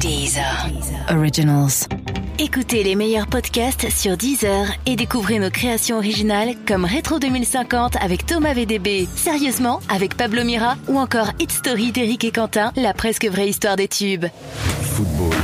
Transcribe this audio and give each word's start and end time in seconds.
Deezer. 0.00 0.66
Originals. 1.10 1.86
Écoutez 2.38 2.82
les 2.82 2.94
meilleurs 2.94 3.26
podcasts 3.26 3.90
sur 3.90 4.16
Deezer 4.16 4.66
et 4.86 4.96
découvrez 4.96 5.38
nos 5.38 5.50
créations 5.50 5.98
originales 5.98 6.54
comme 6.66 6.86
Rétro 6.86 7.18
2050 7.18 7.96
avec 7.96 8.24
Thomas 8.24 8.54
VDB, 8.54 9.06
Sérieusement 9.14 9.80
avec 9.90 10.16
Pablo 10.16 10.42
Mira 10.42 10.76
ou 10.88 10.98
encore 10.98 11.32
Hit 11.38 11.52
Story 11.52 11.92
d'Éric 11.92 12.24
et 12.24 12.32
Quentin, 12.32 12.72
la 12.76 12.94
presque 12.94 13.26
vraie 13.26 13.50
histoire 13.50 13.76
des 13.76 13.88
tubes. 13.88 14.24
Football. 14.94 15.36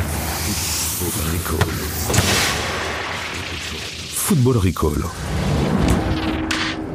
Football 4.15 4.57
Recall. 4.57 5.26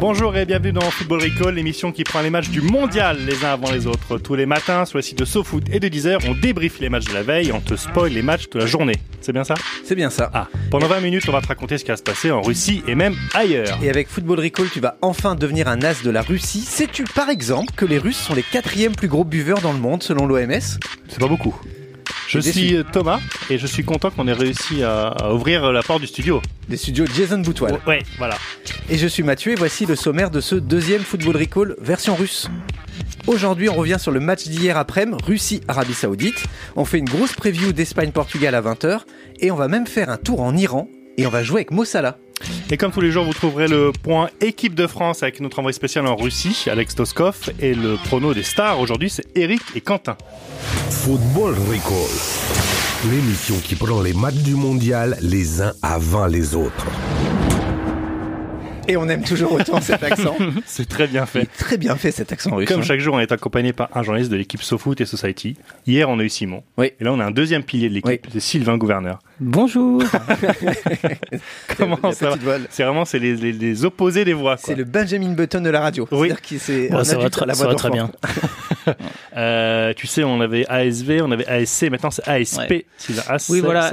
Bonjour 0.02 0.36
et 0.36 0.48
bienvenue 0.48 0.72
dans 0.72 0.82
Football 0.82 1.22
Recall, 1.22 1.54
l'émission 1.54 1.92
qui 1.92 2.04
prend 2.04 2.24
les 2.24 2.32
matchs 2.32 2.50
du 2.50 2.60
mondial 2.60 3.20
les 3.24 3.46
uns 3.46 3.54
avant 3.54 3.70
les 3.70 3.86
autres. 3.86 4.18
Tous 4.18 4.34
les 4.34 4.48
matins, 4.48 4.84
sur 4.86 4.98
le 4.98 5.04
site 5.04 5.20
de 5.20 5.26
SoFoot 5.26 5.64
et 5.72 5.80
de 5.80 5.88
Deezer, 5.90 6.18
on 6.28 6.34
débriefe 6.34 6.80
les 6.80 6.90
matchs 6.90 7.06
de 7.06 7.14
la 7.14 7.22
veille, 7.22 7.52
on 7.52 7.60
te 7.60 7.76
spoil 7.76 8.12
les 8.12 8.24
matchs 8.24 8.50
de 8.50 8.58
la 8.58 8.66
journée. 8.66 8.96
C'est 9.22 9.32
bien 9.32 9.44
ça? 9.44 9.54
C'est 9.84 9.94
bien 9.94 10.10
ça. 10.10 10.32
Ah, 10.34 10.48
pendant 10.72 10.88
20 10.88 11.02
minutes, 11.02 11.30
on 11.30 11.32
va 11.32 11.42
te 11.42 11.48
raconter 11.48 11.78
ce 11.78 11.86
qui 11.86 11.92
va 11.92 11.98
se 11.98 12.02
passer 12.02 12.32
en 12.32 12.42
Russie 12.42 12.82
et 12.88 12.96
même 12.96 13.16
ailleurs. 13.36 13.78
Et 13.84 13.92
avec 13.92 14.08
Football 14.08 14.40
Recall, 14.40 14.70
tu 14.74 14.80
vas 14.80 14.98
enfin 15.04 15.36
devenir 15.36 15.68
un 15.68 15.84
as 15.84 16.02
de 16.02 16.10
la 16.10 16.24
Russie. 16.24 16.62
Sais-tu 16.62 17.04
par 17.04 17.30
exemple 17.30 17.72
que 17.76 17.86
les 17.86 18.00
Russes 18.00 18.18
sont 18.18 18.34
les 18.34 18.42
quatrièmes 18.42 18.96
plus 18.96 19.08
gros 19.08 19.24
buveurs 19.24 19.62
dans 19.62 19.72
le 19.72 19.80
monde 19.80 20.02
selon 20.02 20.26
l'OMS 20.26 20.80
C'est 21.10 21.20
pas 21.20 21.28
beaucoup. 21.28 21.56
Je 22.32 22.40
suis 22.40 22.78
Thomas 22.94 23.20
et 23.50 23.58
je 23.58 23.68
suis 23.68 23.84
content 23.84 24.10
qu'on 24.10 24.26
ait 24.28 24.34
réussi 24.34 24.84
à, 24.84 25.08
à 25.08 25.34
ouvrir 25.34 25.72
la 25.74 25.84
porte 25.84 26.00
du 26.00 26.08
studio. 26.08 26.42
Des 26.70 26.78
studios 26.78 27.06
Jason 27.14 27.40
Boutoil. 27.40 27.78
Ouais, 27.86 28.04
voilà. 28.18 28.38
Et 28.90 28.98
je 28.98 29.06
suis 29.06 29.22
Mathieu 29.22 29.52
et 29.52 29.56
voici 29.56 29.86
le 29.86 29.98
sommaire 29.98 30.32
de 30.32 30.40
ce 30.40 30.56
deuxième 30.56 31.02
Football 31.02 31.36
Recall 31.36 31.76
version 31.82 32.16
russe. 32.16 32.50
Aujourd'hui, 33.28 33.68
on 33.68 33.76
revient 33.76 33.98
sur 34.00 34.12
le 34.12 34.22
match 34.22 34.48
d'hier 34.48 34.78
après-midi, 34.78 35.22
Russie-Arabie 35.26 35.94
Saoudite. 35.94 36.46
On 36.78 36.86
fait 36.86 37.00
une 37.00 37.10
grosse 37.10 37.34
preview 37.34 37.74
d'Espagne-Portugal 37.74 38.56
à 38.56 38.62
20h 38.62 39.02
et 39.42 39.52
on 39.52 39.56
va 39.56 39.68
même 39.68 39.86
faire 39.86 40.10
un 40.10 40.18
tour 40.18 40.42
en 40.42 40.56
Iran 40.56 40.88
et 41.18 41.26
on 41.26 41.30
va 41.30 41.44
jouer 41.44 41.60
avec 41.60 41.72
Mossala. 41.72 42.18
Et 42.70 42.78
comme 42.78 42.92
tous 42.92 43.02
les 43.02 43.12
jours, 43.12 43.26
vous 43.26 43.34
trouverez 43.34 43.68
le 43.68 43.92
point 43.92 44.30
équipe 44.40 44.76
de 44.76 44.88
France 44.88 45.24
avec 45.24 45.40
notre 45.40 45.60
envoyé 45.60 45.74
spécial 45.74 46.08
en 46.08 46.16
Russie, 46.16 46.66
Alex 46.70 46.96
Toskov, 46.96 47.52
et 47.60 47.74
le 47.74 47.98
prono 48.06 48.34
des 48.34 48.44
stars. 48.44 48.80
Aujourd'hui, 48.80 49.10
c'est 49.10 49.26
Eric 49.36 49.62
et 49.76 49.82
Quentin. 49.82 50.16
Football 50.90 51.56
Recall. 51.70 53.12
L'émission 53.12 53.56
qui 53.64 53.76
prend 53.76 54.02
les 54.02 54.14
matchs 54.14 54.36
du 54.36 54.56
mondial 54.56 55.18
les 55.22 55.62
uns 55.62 55.74
avant 55.82 56.28
les 56.28 56.56
autres. 56.56 56.86
Et 58.88 58.98
on 58.98 59.08
aime 59.08 59.24
toujours 59.24 59.54
autant 59.54 59.80
cet 59.80 60.04
accent. 60.04 60.36
C'est 60.66 60.88
très 60.90 61.08
bien 61.08 61.24
Il 61.24 61.28
fait. 61.28 61.42
est 61.44 61.58
très 61.58 61.78
bien 61.78 61.96
fait 61.96 62.12
cet 62.12 62.32
accent 62.32 62.56
russe. 62.56 62.68
Comme 62.68 62.82
hein. 62.82 62.84
chaque 62.84 63.00
jour, 63.00 63.16
on 63.16 63.20
est 63.20 63.32
accompagné 63.32 63.74
par 63.74 63.90
un 63.96 64.04
journaliste 64.04 64.32
de 64.32 64.38
l'équipe 64.38 64.62
SoFoot 64.62 65.00
et 65.00 65.06
Society. 65.06 65.56
Hier, 65.88 66.10
on 66.10 66.20
a 66.20 66.24
eu 66.24 66.30
Simon. 66.30 66.64
Oui. 66.78 66.92
Et 67.00 67.04
là, 67.04 67.14
on 67.14 67.20
a 67.20 67.26
un 67.26 67.32
deuxième 67.32 67.64
pilier 67.64 67.90
de 67.90 67.94
l'équipe, 67.94 68.10
Oui. 68.26 68.30
c'est 68.34 68.40
Sylvain 68.40 68.78
Gouverneur. 68.78 69.20
Bonjour. 69.40 70.04
Comment 71.78 72.12
ça 72.12 72.32
va. 72.32 72.58
C'est 72.70 72.84
vraiment 72.84 73.06
c'est 73.06 73.20
les, 73.20 73.36
les- 73.36 73.52
les 73.54 73.86
opposés 73.86 74.26
des 74.26 74.34
voix. 74.34 74.58
C'est 74.58 74.76
le 74.76 74.84
Benjamin 74.84 75.34
Button 75.34 75.62
de 75.62 75.70
la 75.70 75.80
radio. 75.82 76.08
Oui. 76.12 76.32
C'est 76.58 76.90
Bon, 76.90 77.04
ça 77.04 77.18
va 77.18 77.30
la 77.46 77.54
ça 77.54 77.64
voix 77.64 77.74
va 77.74 77.76
très 77.76 77.90
bien. 77.92 78.12
Euh, 79.38 79.94
tu 79.96 80.08
sais, 80.08 80.24
on 80.24 80.42
avait 80.42 80.66
ASV, 80.68 81.22
on 81.24 81.32
avait 81.32 81.48
ASC, 81.48 81.84
maintenant 81.90 82.12
c'est 82.12 82.28
ASP. 82.28 82.58
Ouais. 82.70 82.86
Sylvain, 82.98 83.22
ASC, 83.28 83.50
Oui, 83.50 83.60
voilà. 83.62 83.90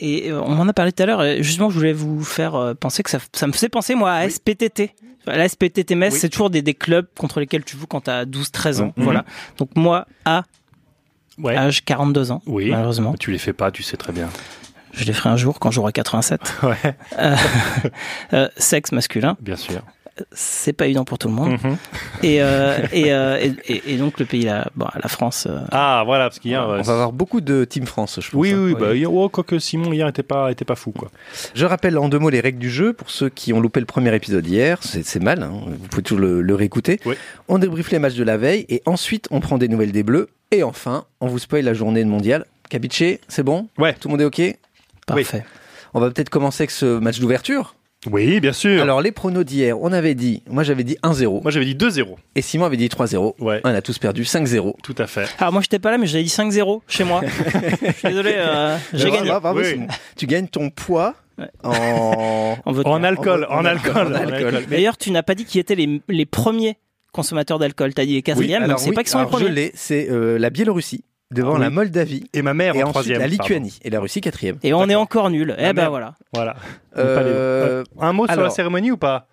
Et 0.00 0.30
euh, 0.30 0.40
on 0.40 0.54
m'en 0.54 0.66
a 0.68 0.72
parlé 0.72 0.92
tout 0.92 1.02
à 1.02 1.06
l'heure. 1.06 1.22
Justement, 1.42 1.68
je 1.70 1.76
voulais 1.78 1.92
vous 1.92 2.24
faire 2.24 2.54
euh, 2.54 2.74
penser 2.74 3.02
que 3.02 3.10
ça, 3.10 3.18
ça 3.34 3.46
me 3.46 3.52
faisait 3.52 3.68
penser, 3.68 3.94
moi, 3.94 4.12
à 4.12 4.28
SPTT. 4.28 4.94
La 5.26 5.48
SPTT 5.48 5.94
Metz, 5.94 6.14
Oui. 6.14 6.18
c'est 6.20 6.28
toujours 6.30 6.50
des, 6.50 6.62
des 6.62 6.74
clubs 6.74 7.06
contre 7.18 7.38
lesquels 7.38 7.64
tu 7.64 7.76
joues 7.76 7.86
quand 7.86 8.02
tu 8.02 8.10
as 8.10 8.24
12-13 8.24 8.80
ans. 8.80 8.92
Mhm. 8.96 9.04
Voilà. 9.04 9.24
Donc 9.58 9.70
moi, 9.76 10.06
à 10.24 10.44
Ouais. 11.38 11.56
âge 11.56 11.84
42 11.84 12.30
ans, 12.32 12.42
Oui. 12.46 12.70
malheureusement. 12.70 13.14
Tu 13.18 13.30
les 13.30 13.38
fais 13.38 13.52
pas, 13.52 13.70
tu 13.70 13.82
sais 13.82 13.96
très 13.96 14.12
bien. 14.12 14.28
Je 14.92 15.04
les 15.04 15.12
ferai 15.12 15.30
un 15.30 15.36
jour 15.36 15.58
quand 15.60 15.70
j'aurai 15.70 15.92
87. 15.92 16.40
Ouais, 16.62 16.76
Euh, 17.18 17.36
euh, 18.32 18.48
sexe 18.56 18.92
masculin, 18.92 19.36
bien 19.40 19.56
sûr. 19.56 19.82
C'est 20.32 20.72
pas 20.72 20.86
évident 20.86 21.04
pour 21.04 21.18
tout 21.18 21.28
le 21.28 21.34
monde. 21.34 21.52
Mhm. 21.62 21.76
Et, 22.22 22.40
euh, 22.40 22.78
et, 22.92 23.12
euh, 23.12 23.48
et, 23.66 23.96
donc 23.96 24.20
le 24.20 24.26
pays, 24.26 24.42
la, 24.44 24.68
bon, 24.76 24.86
la 25.02 25.08
France, 25.08 25.48
euh, 25.50 25.58
Ah, 25.72 26.02
voilà, 26.06 26.26
parce 26.28 26.38
qu'hier. 26.38 26.62
On 26.68 26.80
va 26.82 26.92
avoir 26.92 27.12
beaucoup 27.12 27.40
de 27.40 27.64
Team 27.64 27.84
France, 27.86 28.20
je 28.20 28.30
pense. 28.30 28.40
oui, 28.40 28.52
hein. 28.52 28.58
oui, 28.64 28.74
bah, 28.78 28.94
hier- 28.94 29.12
oh, 29.12 29.28
quoique 29.28 29.58
Simon 29.58 29.92
hier 29.92 30.06
était 30.06 30.22
pas, 30.22 30.52
était 30.52 30.64
pas 30.64 30.76
fou, 30.76 30.92
quoi. 30.92 31.10
Je 31.54 31.66
rappelle 31.66 31.98
en 31.98 32.08
deux 32.08 32.20
mots 32.20 32.30
les 32.30 32.38
règles 32.40 32.60
du 32.60 32.70
jeu 32.70 32.92
pour 32.92 33.10
ceux 33.10 33.28
qui 33.28 33.52
ont 33.52 33.60
loupé 33.60 33.80
le 33.80 33.86
premier 33.86 34.14
épisode 34.14 34.46
hier. 34.46 34.78
C'est 34.82 35.04
c'est 35.04 35.18
mal, 35.20 35.42
hein. 35.42 35.52
vous 35.66 35.88
pouvez 35.88 36.02
toujours 36.02 36.20
le, 36.20 36.42
le 36.42 36.54
réécouter. 36.54 37.00
Oui. 37.06 37.16
On 37.48 37.58
débriefe 37.58 37.90
les 37.90 37.98
matchs 37.98 38.14
de 38.14 38.24
la 38.24 38.36
veille 38.36 38.66
et 38.68 38.82
ensuite 38.86 39.26
on 39.32 39.40
prend 39.40 39.58
des 39.58 39.66
nouvelles 39.68 39.90
des 39.92 40.04
Bleus. 40.04 40.28
Et 40.52 40.62
enfin, 40.62 41.04
on 41.20 41.26
vous 41.26 41.38
spoil 41.40 41.64
la 41.64 41.74
journée 41.74 42.04
de 42.04 42.08
mondial. 42.08 42.44
Capiche, 42.68 43.18
c'est 43.26 43.42
bon? 43.42 43.68
Ouais. 43.78 43.94
Tout 43.94 44.08
le 44.08 44.12
monde 44.12 44.20
est 44.20 44.24
OK? 44.26 44.56
Parfait. 45.06 45.44
On 45.94 45.98
va 46.00 46.10
peut-être 46.10 46.30
commencer 46.30 46.62
avec 46.62 46.70
ce 46.70 46.98
match 47.00 47.18
d'ouverture. 47.18 47.74
Oui, 48.10 48.40
bien 48.40 48.52
sûr. 48.52 48.82
Alors, 48.82 49.00
les 49.00 49.12
pronos 49.12 49.44
d'hier, 49.44 49.80
on 49.80 49.92
avait 49.92 50.14
dit, 50.16 50.42
moi 50.48 50.64
j'avais 50.64 50.82
dit 50.82 50.96
1-0 51.04 51.42
Moi, 51.42 51.50
j'avais 51.52 51.64
dit 51.66 51.74
2-0. 51.76 52.16
et 52.34 52.42
Simon 52.42 52.64
avait 52.64 52.76
dit 52.76 52.88
3-0. 52.88 53.34
Ouais, 53.38 53.60
On 53.64 53.68
a 53.72 53.80
tous 53.80 53.98
perdu 53.98 54.24
5-0. 54.24 54.74
tout 54.82 54.94
à 54.98 55.06
fait. 55.06 55.26
Alors 55.38 55.52
moi 55.52 55.62
j'étais 55.62 55.78
pas 55.78 55.90
là 55.92 55.98
mais 55.98 56.06
j'avais 56.08 56.24
dit 56.24 56.30
5-0 56.30 56.80
chez 56.88 57.04
moi. 57.04 57.20
Je 57.86 57.92
suis 57.92 58.08
désolé, 58.08 58.34
euh, 58.36 58.76
j'ai 58.92 59.10
gagné. 59.10 59.28
bravo, 59.28 59.60
Oui. 59.60 59.80
Tu 60.16 60.26
gagnes 60.26 60.48
ton 60.48 60.70
poids 60.70 61.14
Ouais. 61.38 61.46
en... 61.64 62.56
En. 62.66 62.74
En 62.84 63.02
alcool, 63.04 63.46
en 63.48 63.60
en 63.60 63.64
alcool, 63.64 64.14
alcool, 64.14 64.46
alcool. 64.54 64.66
D'ailleurs, 64.68 64.98
tu 64.98 65.10
n'as 65.12 65.22
pas 65.22 65.34
dit 65.34 65.44
qui 65.46 65.58
étaient 65.58 65.74
les, 65.74 66.02
les 66.08 66.26
premiers 66.26 66.76
consommateurs 67.12 67.58
d'alcool. 67.58 67.94
T'as 67.94 68.04
dit 68.04 68.14
les 68.14 68.22
quatrièmes, 68.22 68.62
Alors 68.64 68.78
sait 68.78 68.90
oui, 68.90 68.94
pas 68.94 69.02
qui 69.04 69.10
sont 69.10 69.18
les 69.18 69.22
alors 69.26 69.38
je 69.38 69.44
premiers. 69.44 69.54
l'ai, 69.54 69.72
c'est 69.74 70.10
euh, 70.10 70.38
la 70.38 70.50
Biélorussie 70.50 71.04
devant 71.32 71.52
Ah 71.54 71.56
oui. 71.56 71.60
la 71.62 71.70
Moldavie 71.70 72.24
Et 72.32 72.42
ma 72.42 72.54
mère 72.54 72.74
et 72.76 72.78
en 72.82 72.88
ensuite 72.88 72.92
troisième. 72.92 73.18
la 73.18 73.24
pardon. 73.26 73.42
Lituanie 73.42 73.78
et 73.82 73.90
la 73.90 74.00
Russie 74.00 74.20
quatrième. 74.20 74.56
Et 74.62 74.72
on 74.74 74.88
est 74.88 74.94
encore 74.94 75.30
nuls. 75.30 75.54
Eh 75.58 75.72
ben 75.72 75.88
voilà. 75.88 76.14
Voilà. 76.34 76.56
Euh, 76.96 77.82
les- 77.82 78.02
Un 78.04 78.12
mot 78.12 78.26
sur 78.26 78.40
la 78.40 78.50
cérémonie 78.50 78.90
ou 78.90 78.96
pas? 78.96 79.26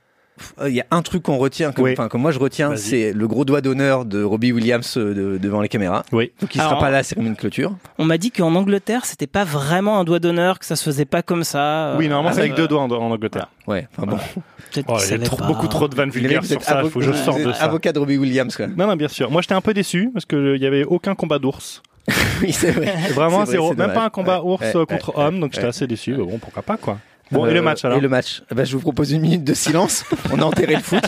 Il 0.65 0.73
y 0.73 0.81
a 0.81 0.85
un 0.91 1.01
truc 1.01 1.23
qu'on 1.23 1.37
retient, 1.37 1.71
que, 1.71 1.81
Oui. 1.81 1.91
enfin 1.93 2.07
que 2.09 2.17
moi 2.17 2.31
je 2.31 2.39
retiens, 2.39 2.75
c'est 2.75 3.13
le 3.13 3.27
gros 3.27 3.45
doigt 3.45 3.61
d'honneur 3.61 4.05
de 4.05 4.23
Robbie 4.23 4.51
Williams 4.51 4.97
euh, 4.97 5.13
de- 5.13 5.37
devant 5.37 5.61
les 5.61 5.69
caméras. 5.69 6.03
Oui. 6.11 6.31
Donc 6.41 6.55
il 6.55 6.57
sera 6.59 6.69
Alors- 6.69 6.79
pas 6.79 6.89
là 6.89 6.97
à 6.97 6.99
la 6.99 7.03
cérémonie 7.03 7.35
de 7.35 7.39
clôture. 7.39 7.75
On 7.97 8.05
m'a 8.05 8.17
dit 8.17 8.31
qu'en 8.31 8.53
Angleterre, 8.55 9.05
c'était 9.05 9.27
pas 9.27 9.43
vraiment 9.43 9.99
un 9.99 10.03
doigt 10.03 10.19
d'honneur, 10.19 10.59
que 10.59 10.65
ça 10.65 10.75
se 10.75 10.83
faisait 10.83 11.05
pas 11.05 11.21
comme 11.21 11.43
ça. 11.43 11.95
Oui, 11.97 12.07
normalement, 12.07 12.33
c'est 12.33 12.41
Euh, 12.41 12.43
avec 12.45 12.55
deux 12.55 12.67
doigts 12.67 12.81
en, 12.81 12.91
en 12.91 13.11
Angleterre. 13.11 13.47
Ouais, 13.67 13.87
enfin 13.97 14.07
bon. 14.07 14.17
Peut-être 14.71 14.85
Oh, 14.87 14.93
qu'ils 14.97 14.99
il 14.99 15.01
y 15.01 15.03
a 15.05 15.07
savaient 15.09 15.23
trop- 15.25 15.37
pas. 15.37 15.47
beaucoup 15.47 15.67
trop 15.67 15.87
de 15.87 15.95
vannes 15.95 16.11
vulgaires 16.11 16.45
sur 16.45 16.61
ça. 16.61 16.81
Il 16.81 16.85
avo- 16.85 16.89
faut 16.91 16.99
que 16.99 17.05
je 17.05 17.13
sorte 17.13 17.41
de 17.41 17.51
ça. 17.51 17.63
Avocat 17.63 17.91
de 17.91 17.99
Robbie 17.99 18.17
Williams, 18.17 18.55
quoi. 18.55 18.67
Non, 18.67 18.85
non, 18.87 18.95
bien 18.95 19.07
sûr. 19.07 19.31
Moi, 19.31 19.41
j'étais 19.41 19.55
un 19.55 19.61
peu 19.61 19.73
déçu 19.73 20.11
parce 20.13 20.25
qu'il 20.25 20.57
y 20.57 20.65
avait 20.67 20.83
aucun 20.83 21.15
combat 21.15 21.39
d'ours. 21.39 21.81
oui, 22.41 22.51
c'est 22.53 22.71
vrai. 22.71 22.93
Vraiment 23.13 23.39
C'est 23.45 23.45
vrai, 23.45 23.51
zéro. 23.51 23.63
c'est 23.69 23.77
Même 23.77 23.87
dommage. 23.87 23.95
pas 23.95 24.05
un 24.05 24.09
combat 24.09 24.43
Ouais, 24.43 24.51
ours 24.51 24.61
ouais, 24.61 24.75
euh, 24.77 24.85
contre 24.85 25.15
ouais, 25.17 25.23
homme, 25.23 25.39
donc 25.39 25.51
j'étais 25.53 25.63
ouais. 25.63 25.69
assez 25.69 25.87
déçu. 25.87 26.11
Mais 26.11 26.23
bon, 26.23 26.37
pourquoi 26.39 26.61
pas, 26.63 26.77
quoi. 26.77 26.97
Bon, 27.31 27.45
Euh, 27.45 27.49
et 27.49 27.53
le 27.53 27.61
match 27.61 27.85
alors 27.85 27.97
Et 27.97 28.01
le 28.01 28.09
match. 28.09 28.41
Eh 28.51 28.55
ben, 28.55 28.65
je 28.65 28.73
vous 28.73 28.81
propose 28.81 29.11
une 29.11 29.21
minute 29.21 29.43
de 29.43 29.53
silence. 29.53 30.03
On 30.31 30.39
a 30.41 30.43
enterré 30.45 30.75
le 30.75 30.81
foot. 30.81 31.03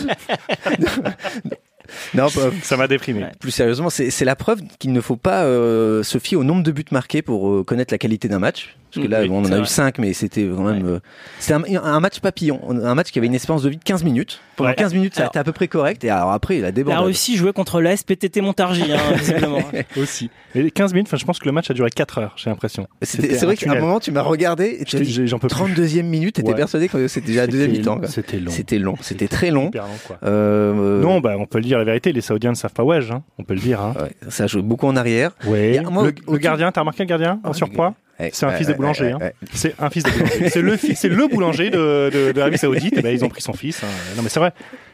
non, 2.14 2.28
Ça 2.62 2.76
m'a 2.76 2.88
déprimé. 2.88 3.26
Plus 3.40 3.50
sérieusement, 3.50 3.90
c'est 3.90 4.10
c'est 4.10 4.24
la 4.24 4.36
preuve 4.36 4.60
qu'il 4.78 4.92
ne 4.92 5.00
faut 5.00 5.16
pas 5.16 5.44
euh, 5.44 6.02
se 6.02 6.18
fier 6.18 6.36
au 6.36 6.44
nombre 6.44 6.62
de 6.62 6.72
buts 6.72 6.84
marqués 6.90 7.22
pour 7.22 7.50
euh, 7.50 7.64
connaître 7.64 7.92
la 7.92 7.98
qualité 7.98 8.28
d'un 8.28 8.38
match. 8.38 8.76
Parce 8.94 9.06
que 9.06 9.10
là, 9.10 9.22
Oui, 9.22 9.28
bon, 9.28 9.36
on 9.38 9.40
en 9.40 9.52
a 9.52 9.56
eu 9.56 9.58
vrai. 9.60 9.66
5, 9.66 9.98
mais 9.98 10.12
c'était 10.12 10.44
quand 10.46 10.62
même. 10.64 10.86
euh, 10.86 10.98
c'était 11.38 11.54
un, 11.54 11.82
un 11.82 12.00
match 12.00 12.20
papillon. 12.20 12.60
Un 12.68 12.94
match 12.94 13.10
qui 13.10 13.18
avait 13.18 13.26
une 13.28 13.34
espérance 13.34 13.62
de 13.62 13.70
vie 13.70 13.76
de 13.78 13.82
15 13.84 14.04
minutes. 14.04 14.40
Pendant 14.56 14.70
Ouais. 14.70 14.76
15 14.76 14.94
minutes, 14.94 15.14
ça 15.14 15.20
a 15.20 15.22
Alors- 15.24 15.32
été 15.32 15.38
à 15.38 15.44
peu 15.44 15.52
près 15.52 15.66
correct. 15.68 16.04
Et 16.04 16.10
alors 16.10 16.32
après, 16.32 16.56
il 16.58 16.60
a 16.64 16.66
La 16.68 16.72
débordé. 16.72 17.02
Russie 17.02 17.36
jouait 17.36 17.52
contre 17.52 17.80
la 17.80 17.96
SPTT 17.96 18.40
Montargis, 18.42 18.92
hein, 18.92 18.98
visiblement. 19.16 19.60
Aussi. 19.96 20.30
Et 20.54 20.62
les 20.62 20.70
15 20.70 20.92
minutes, 20.92 21.08
enfin, 21.08 21.16
je 21.16 21.24
pense 21.24 21.38
que 21.38 21.46
le 21.46 21.52
match 21.52 21.70
a 21.70 21.74
duré 21.74 21.88
4 21.90 22.18
heures, 22.18 22.34
j'ai 22.36 22.50
l'impression. 22.50 22.86
C'est 23.02 23.42
vrai 23.44 23.56
qu'à 23.56 23.72
un 23.72 23.80
moment, 23.80 23.98
tu 24.00 24.10
m'as 24.12 24.20
regardé 24.22 24.76
et 24.80 24.84
tu 24.84 24.96
as 24.96 24.98
J'étais- 24.98 25.04
dit 25.04 25.12
j'ai- 25.12 25.26
J'en 25.26 25.38
peux 25.38 25.48
plus. 25.48 25.56
32e 25.56 26.02
minute, 26.06 26.34
t'étais 26.36 26.50
Ouais. 26.50 26.54
persuadé 26.54 26.88
que 26.88 27.08
c'était 27.08 27.28
déjà 27.28 27.40
la 27.42 27.46
deuxième 27.46 27.70
C'était 27.74 27.78
mi-temps. 27.80 28.00
C'était 28.08 28.38
long. 28.38 28.50
C'était 28.50 28.78
long, 28.78 28.94
c'était 29.00 29.28
très 29.28 29.50
long. 29.50 29.68
Hyper 29.68 29.84
long, 29.84 29.98
quoi. 30.06 30.18
Euh, 30.24 31.00
Non, 31.00 31.20
bah, 31.20 31.36
on 31.38 31.46
peut 31.46 31.58
le 31.58 31.64
dire 31.64 31.78
la 31.78 31.84
vérité, 31.84 32.12
les 32.12 32.20
Saoudiens 32.20 32.50
ne 32.50 32.56
savent 32.56 32.72
pas 32.74 32.84
wedge, 32.84 33.10
hein. 33.10 33.22
on 33.38 33.44
peut 33.44 33.54
le 33.54 33.60
dire. 33.60 33.80
Hein. 33.80 33.94
ouais, 34.00 34.12
ça 34.28 34.46
joue 34.46 34.62
beaucoup 34.62 34.86
en 34.86 34.96
arrière. 34.96 35.32
Ouais. 35.46 35.78
A- 35.78 35.82
moi, 35.90 36.04
le, 36.04 36.14
au- 36.26 36.32
le 36.34 36.38
gardien, 36.38 36.70
t'as 36.72 36.80
remarqué 36.80 37.02
le 37.04 37.08
gardien 37.08 37.40
en 37.44 37.50
Ah, 37.50 37.54
surpoids? 37.54 37.88
Ouais, 37.88 37.94
C'est 38.32 38.44
un 38.46 38.50
ouais, 38.50 38.56
fils 38.58 38.66
de 38.66 38.72
ouais, 38.72 38.76
boulanger. 38.78 39.10
hein. 39.12 39.18
C'est 39.52 39.74
un 39.80 39.90
fils 39.90 40.04
de 40.04 40.10
boulanger. 40.10 40.48
c'est 40.50 40.62
le, 40.62 40.76
c'est 40.76 41.08
le 41.08 41.26
boulanger 41.28 41.70
de, 41.70 42.10
de, 42.12 42.32
de 42.32 42.38
l'Arabie 42.38 42.58
Saoudite. 42.58 42.94
Eh 42.96 43.02
ben, 43.02 43.12
ils 43.14 43.24
ont 43.24 43.28
pris 43.28 43.42
son 43.42 43.52
fils. 43.52 43.82
hein. 43.82 43.86
Non, 44.16 44.22
mais 44.22 44.28
c'est 44.28 44.38
vrai. 44.40 44.52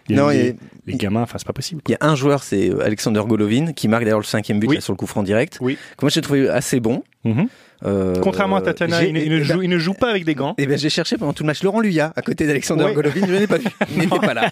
Il 0.08 0.16
y 0.16 0.18
a 0.18 0.22
Non, 0.22 0.28
les, 0.30 0.38
et- 0.48 0.56
les 0.86 0.94
gamins, 0.94 1.22
enfin, 1.22 1.36
c'est 1.38 1.46
pas 1.46 1.52
possible. 1.52 1.82
Il 1.88 1.90
y 1.90 1.94
a 1.94 1.98
un 2.00 2.14
joueur, 2.14 2.42
c'est 2.42 2.70
Alexander 2.82 3.20
Golovin, 3.26 3.72
qui 3.74 3.88
marque 3.88 4.04
d'ailleurs 4.04 4.18
le 4.20 4.24
cinquième 4.24 4.58
but 4.60 4.68
Oui. 4.68 4.74
là, 4.76 4.80
sur 4.80 4.92
le 4.94 4.96
coup 4.96 5.06
franc 5.06 5.22
direct. 5.22 5.58
Oui. 5.60 5.76
Que 5.98 6.04
moi 6.06 6.10
j'ai 6.10 6.22
trouvé 6.22 6.48
assez 6.48 6.80
bon. 6.80 7.02
Mhm. 7.24 7.40
Euh, 7.40 7.44
Contrairement 8.22 8.56
à 8.56 8.60
Tatiana, 8.62 9.04
il, 9.04 9.12
ne- 9.14 9.20
il 9.20 9.30
ne 9.30 9.36
eh 9.36 9.38
ben- 9.38 9.44
joue, 9.44 9.62
il 9.62 9.68
ne 9.70 9.78
joue 9.78 9.94
pas 9.94 10.10
avec 10.10 10.24
des 10.24 10.34
gants. 10.34 10.54
Eh 10.58 10.66
ben, 10.66 10.76
j'ai 10.78 10.90
cherché 10.90 11.16
pendant 11.16 11.32
tout 11.32 11.42
le 11.42 11.46
match 11.46 11.62
Laurent 11.62 11.80
Luya 11.80 12.12
à 12.16 12.22
côté 12.22 12.46
d'Alexander 12.46 12.84
Oui. 12.84 12.94
Golovin, 12.94 13.20
je 13.26 13.32
ne 13.32 13.38
l'ai 13.38 13.46
pas 13.46 13.58
vu. 13.58 13.66
Il 13.92 13.98
n'était 13.98 14.18
pas 14.18 14.34
là. 14.34 14.50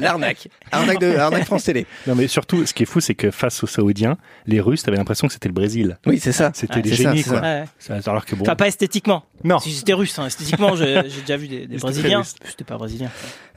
L'arnaque. 0.00 0.48
Arnaque 0.72 1.00
de, 1.00 1.16
arnaque 1.16 1.44
France 1.44 1.64
Télé. 1.64 1.86
Non, 2.06 2.14
mais 2.14 2.26
surtout, 2.28 2.66
ce 2.66 2.74
qui 2.74 2.82
est 2.82 2.86
fou, 2.86 3.00
c'est 3.00 3.14
que 3.14 3.30
face 3.30 3.62
aux 3.62 3.66
Saoudiens, 3.66 4.16
les 4.46 4.60
Russes, 4.60 4.82
t'avais 4.82 4.96
l'impression 4.96 5.26
que 5.26 5.32
c'était 5.32 5.48
le 5.48 5.54
Brésil. 5.54 5.98
Oui, 6.06 6.18
c'est 6.18 6.32
ça. 6.32 6.50
C'était 6.54 6.76
Ouais, 6.76 6.82
des 6.82 6.90
ça, 6.90 6.96
génies, 6.96 7.22
c'est 7.22 7.30
quoi. 7.30 7.40
ça. 7.40 7.60
Ouais. 7.60 7.64
Ça- 7.78 8.10
Alors 8.10 8.24
que 8.24 8.34
bon. 8.34 8.42
Enfin, 8.42 8.56
pas 8.56 8.66
esthétiquement. 8.68 9.24
Non. 9.44 9.58
Si 9.58 9.72
c'était 9.72 9.92
russe, 9.94 10.18
hein. 10.18 10.26
esthétiquement, 10.26 10.74
j'ai 10.76 11.02
j'ai 11.08 11.20
déjà 11.20 11.36
vu 11.36 11.48
des, 11.48 11.66
des 11.66 11.76
Brésiliens. 11.76 12.22
C'était 12.24 12.64
pas 12.64 12.76
brésilien. 12.76 13.10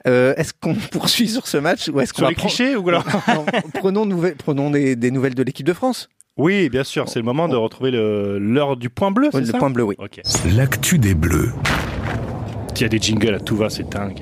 Euh, 0.05 0.33
est-ce 0.37 0.53
qu'on 0.59 0.75
poursuit 0.91 1.27
sur 1.27 1.47
ce 1.47 1.57
match 1.57 1.89
ou 1.89 1.99
est-ce 1.99 2.13
qu'on 2.13 2.21
va 2.21 2.29
les 2.29 2.35
prendre- 2.35 2.53
clichés 2.53 2.75
ou 2.75 2.87
alors 2.87 3.03
Non, 3.27 3.45
prenons, 3.73 4.05
nouvelle- 4.05 4.35
prenons 4.35 4.69
des, 4.69 4.95
des 4.95 5.11
nouvelles 5.11 5.35
de 5.35 5.43
l'équipe 5.43 5.65
de 5.65 5.73
France. 5.73 6.07
Oui, 6.37 6.69
bien 6.69 6.83
sûr, 6.83 7.09
c'est 7.09 7.19
le 7.19 7.25
moment 7.25 7.47
de 7.47 7.55
retrouver 7.55 7.91
le- 7.91 8.37
l'heure 8.37 8.77
du 8.77 8.89
point 8.89 9.11
bleu, 9.11 9.29
c'est 9.31 9.39
Le 9.39 9.45
ça 9.45 9.57
point 9.57 9.69
bleu, 9.71 9.83
oui. 9.83 9.95
Ok. 9.97 10.21
L'actu 10.55 10.99
des 10.99 11.15
Bleus. 11.15 11.51
Il 12.75 12.81
y 12.81 12.85
a 12.85 12.89
des 12.89 12.99
jingles 12.99 13.33
à 13.33 13.39
tout 13.39 13.55
va, 13.55 13.69
c'est 13.71 13.89
dingue. 13.89 14.19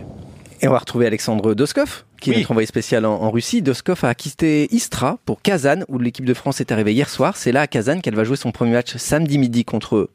Et 0.61 0.67
on 0.69 0.71
va 0.71 0.77
retrouver 0.79 1.05
Alexandre 1.07 1.53
Doskov, 1.53 2.05
qui 2.21 2.29
Oui. 2.29 2.35
est 2.37 2.39
notre 2.39 2.51
envoyé 2.51 2.65
spécial 2.65 3.05
en, 3.05 3.15
en 3.21 3.29
Russie. 3.31 3.61
Doskov 3.61 4.05
a 4.05 4.15
quitté 4.15 4.73
Istra 4.73 5.17
pour 5.25 5.41
Kazan, 5.41 5.81
où 5.89 5.99
l'équipe 5.99 6.23
de 6.25 6.33
France 6.33 6.61
est 6.61 6.71
arrivée 6.71 6.93
hier 6.93 7.09
soir. 7.09 7.35
C'est 7.35 7.51
là 7.51 7.61
à 7.61 7.67
Kazan 7.67 7.99
qu'elle 7.99 8.15
va 8.15 8.23
jouer 8.23 8.37
son 8.37 8.51
premier 8.53 8.71
match 8.71 8.95
samedi 8.95 9.37
midi 9.37 9.65
contre, 9.65 10.09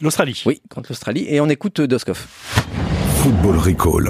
L'Australie. 0.00 0.42
oui, 0.46 0.62
contre 0.74 0.90
l'Australie. 0.90 1.26
Et 1.28 1.40
on 1.42 1.48
écoute 1.50 1.80
euh, 1.80 1.86
Doskov. 1.86 2.26
Football 3.18 3.58
Recall. 3.58 4.08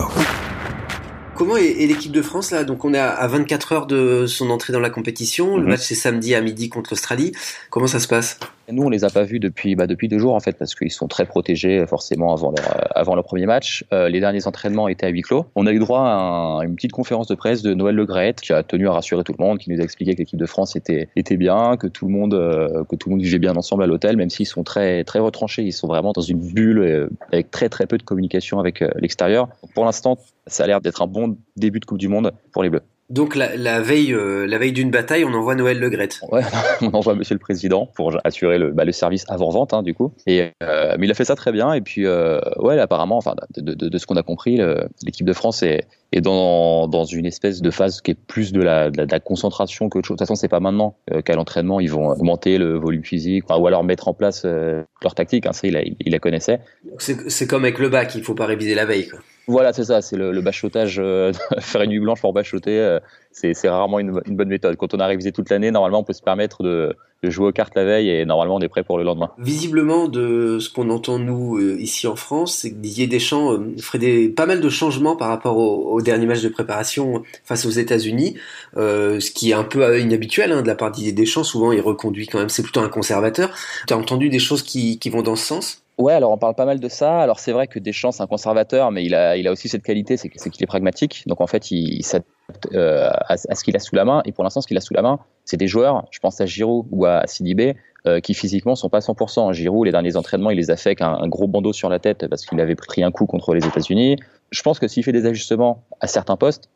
Comment 1.37 1.56
est, 1.59 1.83
est 1.83 1.87
l'équipe 1.87 2.12
de 2.12 2.23
France 2.23 2.50
là? 2.50 2.65
Donc 2.65 2.85
on 2.87 2.94
est 2.94 2.99
à, 2.99 3.11
à 3.11 3.27
24 3.29 3.73
heures 3.73 3.87
de 3.87 4.27
son 4.27 4.49
entrée 4.49 4.73
dans 4.73 4.81
la 4.81 4.88
compétition. 4.91 5.56
Le 5.56 5.65
Mhm. 5.65 5.69
match 5.69 5.81
c'est 5.81 5.94
samedi 5.94 6.35
à 6.35 6.41
midi 6.41 6.69
contre 6.71 6.91
l'Australie. 6.93 7.33
Comment 7.71 7.87
ça 7.87 8.00
se 8.00 8.09
passe? 8.09 8.38
Nous, 8.73 8.83
on 8.83 8.88
les 8.88 9.05
a 9.05 9.11
pas 9.11 9.23
vus 9.23 9.38
depuis, 9.38 9.77
bah, 9.77 9.87
depuis 9.87 10.09
deux 10.09 10.19
jours 10.19 10.35
en 10.35 10.41
fait, 10.41 10.56
parce 10.59 10.75
qu'ils 10.75 10.91
sont 10.91 11.06
très 11.06 11.25
protégés 11.25 11.87
forcément 11.87 12.33
avant 12.33 12.50
leur, 12.56 12.67
euh, 12.67 12.81
avant 12.97 13.15
leur 13.15 13.23
premier 13.25 13.47
match. 13.47 13.85
Euh, 13.93 14.09
les 14.09 14.19
derniers 14.19 14.47
entraînements 14.49 14.88
étaient 14.88 15.06
à 15.06 15.09
huis 15.11 15.23
clos. 15.23 15.47
On 15.55 15.67
a 15.67 15.73
eu 15.73 15.79
droit 15.79 16.00
à 16.00 16.15
un- 16.15 16.62
une 16.62 16.75
petite 16.75 16.91
conférence 16.93 17.29
de 17.29 17.35
presse 17.37 17.62
de 17.62 17.75
Noël 17.75 17.94
Le 17.94 18.06
Graët 18.06 18.41
qui 18.41 18.53
a 18.53 18.62
tenu 18.65 18.89
à 18.89 18.93
rassurer 18.93 19.23
tout 19.23 19.35
le 19.39 19.44
monde, 19.44 19.59
qui 19.59 19.71
nous 19.71 19.81
a 19.81 19.85
expliqué 19.85 20.15
que 20.15 20.19
l'équipe 20.19 20.39
de 20.39 20.47
France 20.47 20.75
était, 20.75 21.09
était 21.17 21.37
bien, 21.37 21.77
que 21.77 21.87
tout 21.87 22.06
le 22.06 22.12
monde, 22.12 22.35
euh, 22.35 22.82
que 22.91 22.97
tout 22.97 23.09
le 23.09 23.15
monde 23.17 23.23
vivait 23.23 23.39
bien 23.39 23.55
ensemble 23.56 23.85
à 23.85 23.87
l'hôtel, 23.87 24.17
même 24.17 24.31
s'ils 24.31 24.47
sont 24.47 24.65
très, 24.65 25.05
très 25.05 25.19
retranchés. 25.21 25.62
Ils 25.62 25.73
sont 25.73 25.87
vraiment 25.87 26.12
dans 26.12 26.23
une 26.23 26.41
bulle 26.41 26.79
euh, 26.81 27.09
avec 27.31 27.50
très 27.53 27.69
très 27.69 27.87
peu 27.87 27.99
de 27.99 28.03
communication 28.03 28.59
avec 28.59 28.82
l'extérieur. 28.97 29.49
Pour 29.75 29.85
l'instant, 29.85 30.19
ça 30.46 30.64
a 30.64 30.66
l'air 30.66 30.81
d'être 30.81 31.02
un 31.02 31.06
bon 31.06 31.37
début 31.56 31.81
de 31.81 31.84
Coupe 31.84 31.98
du 31.98 32.08
Monde 32.08 32.32
pour 32.52 32.62
les 32.62 32.70
Bleus. 32.70 32.82
Donc 33.08 33.37
la, 33.37 33.54
la 33.56 33.81
veille, 33.81 34.12
euh, 34.12 34.48
la 34.48 34.58
veille 34.58 34.72
d'une 34.72 34.90
bataille, 34.90 35.25
on 35.25 35.32
envoie 35.32 35.54
Noël 35.54 35.78
Le 35.78 35.88
Graët. 35.90 36.19
Ouais, 36.32 36.43
on 36.81 36.88
envoie 36.88 37.14
Monsieur 37.14 37.37
le 37.37 37.38
Président 37.38 37.87
pour 37.94 38.19
assurer 38.25 38.58
le, 38.58 38.72
bah, 38.72 38.84
le 38.84 38.90
service 38.90 39.25
avant 39.28 39.50
vente, 39.50 39.72
hein, 39.75 39.84
du 39.84 39.94
coup. 39.94 40.12
Et 40.26 40.48
euh, 40.64 40.96
mais 40.98 41.06
il 41.06 41.10
a 41.12 41.14
fait 41.14 41.25
ça 41.25 41.37
très 41.37 41.52
bien. 41.52 41.72
Et 41.72 41.82
puis, 41.82 42.04
euh, 42.04 42.40
ouais, 42.56 42.76
apparemment, 42.81 43.16
enfin, 43.16 43.37
de, 43.56 43.75
de, 43.75 43.88
de 43.88 43.98
ce 43.98 44.06
qu'on 44.06 44.16
a 44.16 44.25
compris, 44.25 44.58
l'équipe 45.04 45.25
de 45.25 45.32
France 45.32 45.62
est, 45.62 45.87
est 46.10 46.20
dans, 46.20 46.88
dans 46.88 47.04
une 47.04 47.26
espèce 47.26 47.62
de 47.62 47.70
phase 47.70 48.00
qui 48.00 48.10
est 48.10 48.19
plus 48.19 48.50
de 48.52 48.60
la, 48.60 48.90
de 48.90 48.96
la, 48.96 49.06
de 49.06 49.12
la 49.12 49.20
concentration 49.20 49.88
qu'autre 49.88 50.08
chose. 50.08 50.16
De 50.16 50.19
toute 50.19 50.26
façon, 50.26 50.34
c'est 50.34 50.48
pas 50.48 50.58
maintenant 50.58 50.96
qu'à 51.25 51.37
l'entraînement 51.37 51.78
ils 51.78 51.93
vont 51.93 52.08
augmenter 52.08 52.58
le 52.58 52.76
volume 52.76 53.04
physique, 53.04 53.44
enfin, 53.48 53.60
ou 53.60 53.69
alors 53.69 53.84
mettre 53.84 54.08
en 54.08 54.14
place 54.14 54.44
leur 54.44 55.14
tactique. 55.14 55.46
Hein, 55.46 55.52
ça, 55.52 55.69
il, 55.69 55.75
la- 55.75 55.82
il, 55.84 55.94
il 56.00 56.10
la 56.10 56.19
connaissait. 56.19 56.58
C'est 56.98 57.31
c'est 57.31 57.46
comme 57.46 57.62
avec 57.62 57.78
le 57.78 57.88
bac, 57.88 58.16
il 58.16 58.25
faut 58.25 58.34
pas 58.34 58.46
réviser 58.46 58.75
la 58.75 58.84
veille. 58.84 59.06
Quoi. 59.06 59.20
Voilà, 59.48 59.72
c'est 59.72 59.84
ça, 59.84 60.02
c'est 60.02 60.16
le, 60.16 60.32
le 60.32 60.40
bachotage, 60.40 60.98
euh, 60.98 61.32
faire 61.60 61.82
une 61.82 61.90
nuit 61.90 62.00
blanche 62.00 62.20
pour 62.20 62.32
bachoter, 62.32 62.81
euh, 62.81 62.98
c'est 63.31 63.69
rarement 63.69 63.98
une, 63.98 64.20
une 64.26 64.37
bonne 64.37 64.48
méthode. 64.48 64.76
Quand 64.76 64.94
on 64.94 64.98
a 64.98 65.06
révisé 65.06 65.31
toute 65.31 65.50
l'année, 65.50 65.70
normalement, 65.70 66.00
on 66.00 66.04
peut 66.04 66.12
se 66.12 66.22
permettre 66.22 66.62
de, 66.62 66.96
de 67.22 67.31
jouer 67.31 67.48
aux 67.48 67.52
cartes 67.52 67.75
la 67.75 67.84
veille 67.84 68.10
et 68.10 68.25
normalement, 68.25 68.56
on 68.56 68.60
est 68.60 68.69
prêt 68.69 68.82
pour 68.82 68.98
le 68.98 69.04
lendemain. 69.04 69.31
Visiblement, 69.38 70.08
de 70.08 70.58
ce 70.58 70.70
qu'on 70.70 70.90
entend 70.90 71.19
nous 71.19 71.58
euh, 71.58 71.76
ici 71.78 72.06
en 72.06 72.16
France, 72.16 72.56
c'est 72.56 72.70
que 72.70 72.76
Didier 72.76 73.06
Deschamps 73.06 73.52
euh, 73.52 73.75
ferait 73.81 73.98
des, 73.98 74.28
pas 74.28 74.46
mal 74.46 74.60
de 74.60 74.69
changements 74.69 75.16
par 75.16 75.28
rapport 75.28 75.56
au, 75.56 75.93
au 75.93 76.00
dernier 76.02 76.26
match 76.26 76.43
de 76.43 76.48
préparation 76.48 77.22
face 77.44 77.64
aux 77.66 77.70
États-Unis, 77.70 78.37
euh, 78.76 79.20
ce 79.20 79.31
qui 79.31 79.50
est 79.50 79.54
un 79.54 79.64
peu 79.64 79.82
euh, 79.82 79.98
inhabituel 79.98 80.52
hein, 80.52 80.62
de 80.62 80.66
la 80.66 80.75
part 80.75 80.90
de 80.90 80.96
Didier 80.96 81.12
Deschamps. 81.12 81.44
Souvent, 81.44 81.72
il 81.72 81.81
reconduit 81.81 82.26
quand 82.26 82.38
même. 82.38 82.48
C'est 82.48 82.62
plutôt 82.62 82.81
un 82.81 82.88
conservateur. 82.88 83.50
Tu 83.87 83.94
as 83.94 83.98
entendu 83.98 84.28
des 84.28 84.38
choses 84.38 84.62
qui, 84.62 84.98
qui 84.98 85.10
vont 85.10 85.22
dans 85.22 85.37
ce 85.37 85.46
sens? 85.46 85.86
Ouais, 85.98 86.12
alors 86.12 86.31
on 86.31 86.37
parle 86.37 86.54
pas 86.54 86.66
mal 86.66 86.78
de 86.78 86.88
ça. 86.88 87.20
Alors 87.20 87.38
c'est 87.38 87.52
vrai 87.52 87.66
que 87.69 87.78
Deschamps, 87.78 88.12
c'est 88.12 88.22
un 88.22 88.26
conservateur, 88.26 88.90
mais 88.90 89.04
il 89.04 89.14
a, 89.14 89.37
il 89.38 89.48
a 89.48 89.52
aussi 89.52 89.69
cette 89.69 89.82
qualité, 89.82 90.19
c'est 90.19 90.28
qu'il 90.28 90.62
est 90.62 90.66
pragmatique. 90.66 91.22
Donc 91.26 91.40
en 91.40 91.46
fait, 91.46 91.70
il, 91.70 92.04
s'adapte 92.04 92.26
euh, 92.75 93.08
à, 93.08 93.32
à 93.32 93.54
ce 93.54 93.64
qu'il 93.64 93.75
a 93.76 93.78
sous 93.78 93.94
la 93.94 94.04
main. 94.04 94.20
Et 94.26 94.32
pour 94.32 94.44
l'instant, 94.44 94.60
ce 94.60 94.66
qu'il 94.66 94.76
a 94.76 94.82
sous 94.82 94.93
la 94.93 95.00
main, 95.00 95.19
c'est 95.46 95.56
des 95.56 95.69
joueurs, 95.69 96.04
je 96.10 96.19
pense 96.19 96.38
à 96.40 96.46
Giroud 96.46 96.87
ou 96.90 97.06
à 97.06 97.26
Sidibé, 97.26 97.76
euh, 98.06 98.20
qui 98.20 98.34
physiquement 98.34 98.75
sont 98.75 98.90
pas 98.90 98.98
à 98.98 99.00
100%. 99.00 99.54
Giroud, 99.54 99.87
les 99.87 99.93
derniers 99.93 100.16
entraînements, 100.16 100.50
il 100.50 100.58
les 100.58 100.70
a 100.70 100.76
fait 100.76 100.90
avec 100.90 101.00
un, 101.00 101.14
un 101.14 101.28
gros 101.28 101.46
bandeau 101.46 101.72
sur 101.72 101.88
la 101.88 101.98
tête 101.98 102.26
parce 102.28 102.44
qu'il 102.44 102.60
avait 102.60 102.75
pris 102.75 103.02
un 103.02 103.10
coup 103.10 103.25
contre 103.25 103.54
les 103.54 103.66
États-Unis. 103.66 104.16
Je 104.50 104.62
pense 104.62 104.78
que 104.78 104.88
s'il 104.88 105.02
fait 105.02 105.12
des 105.12 105.25
ajustements 105.25 105.82
à 106.00 106.08
certains 106.08 106.37
postes, 106.37 106.69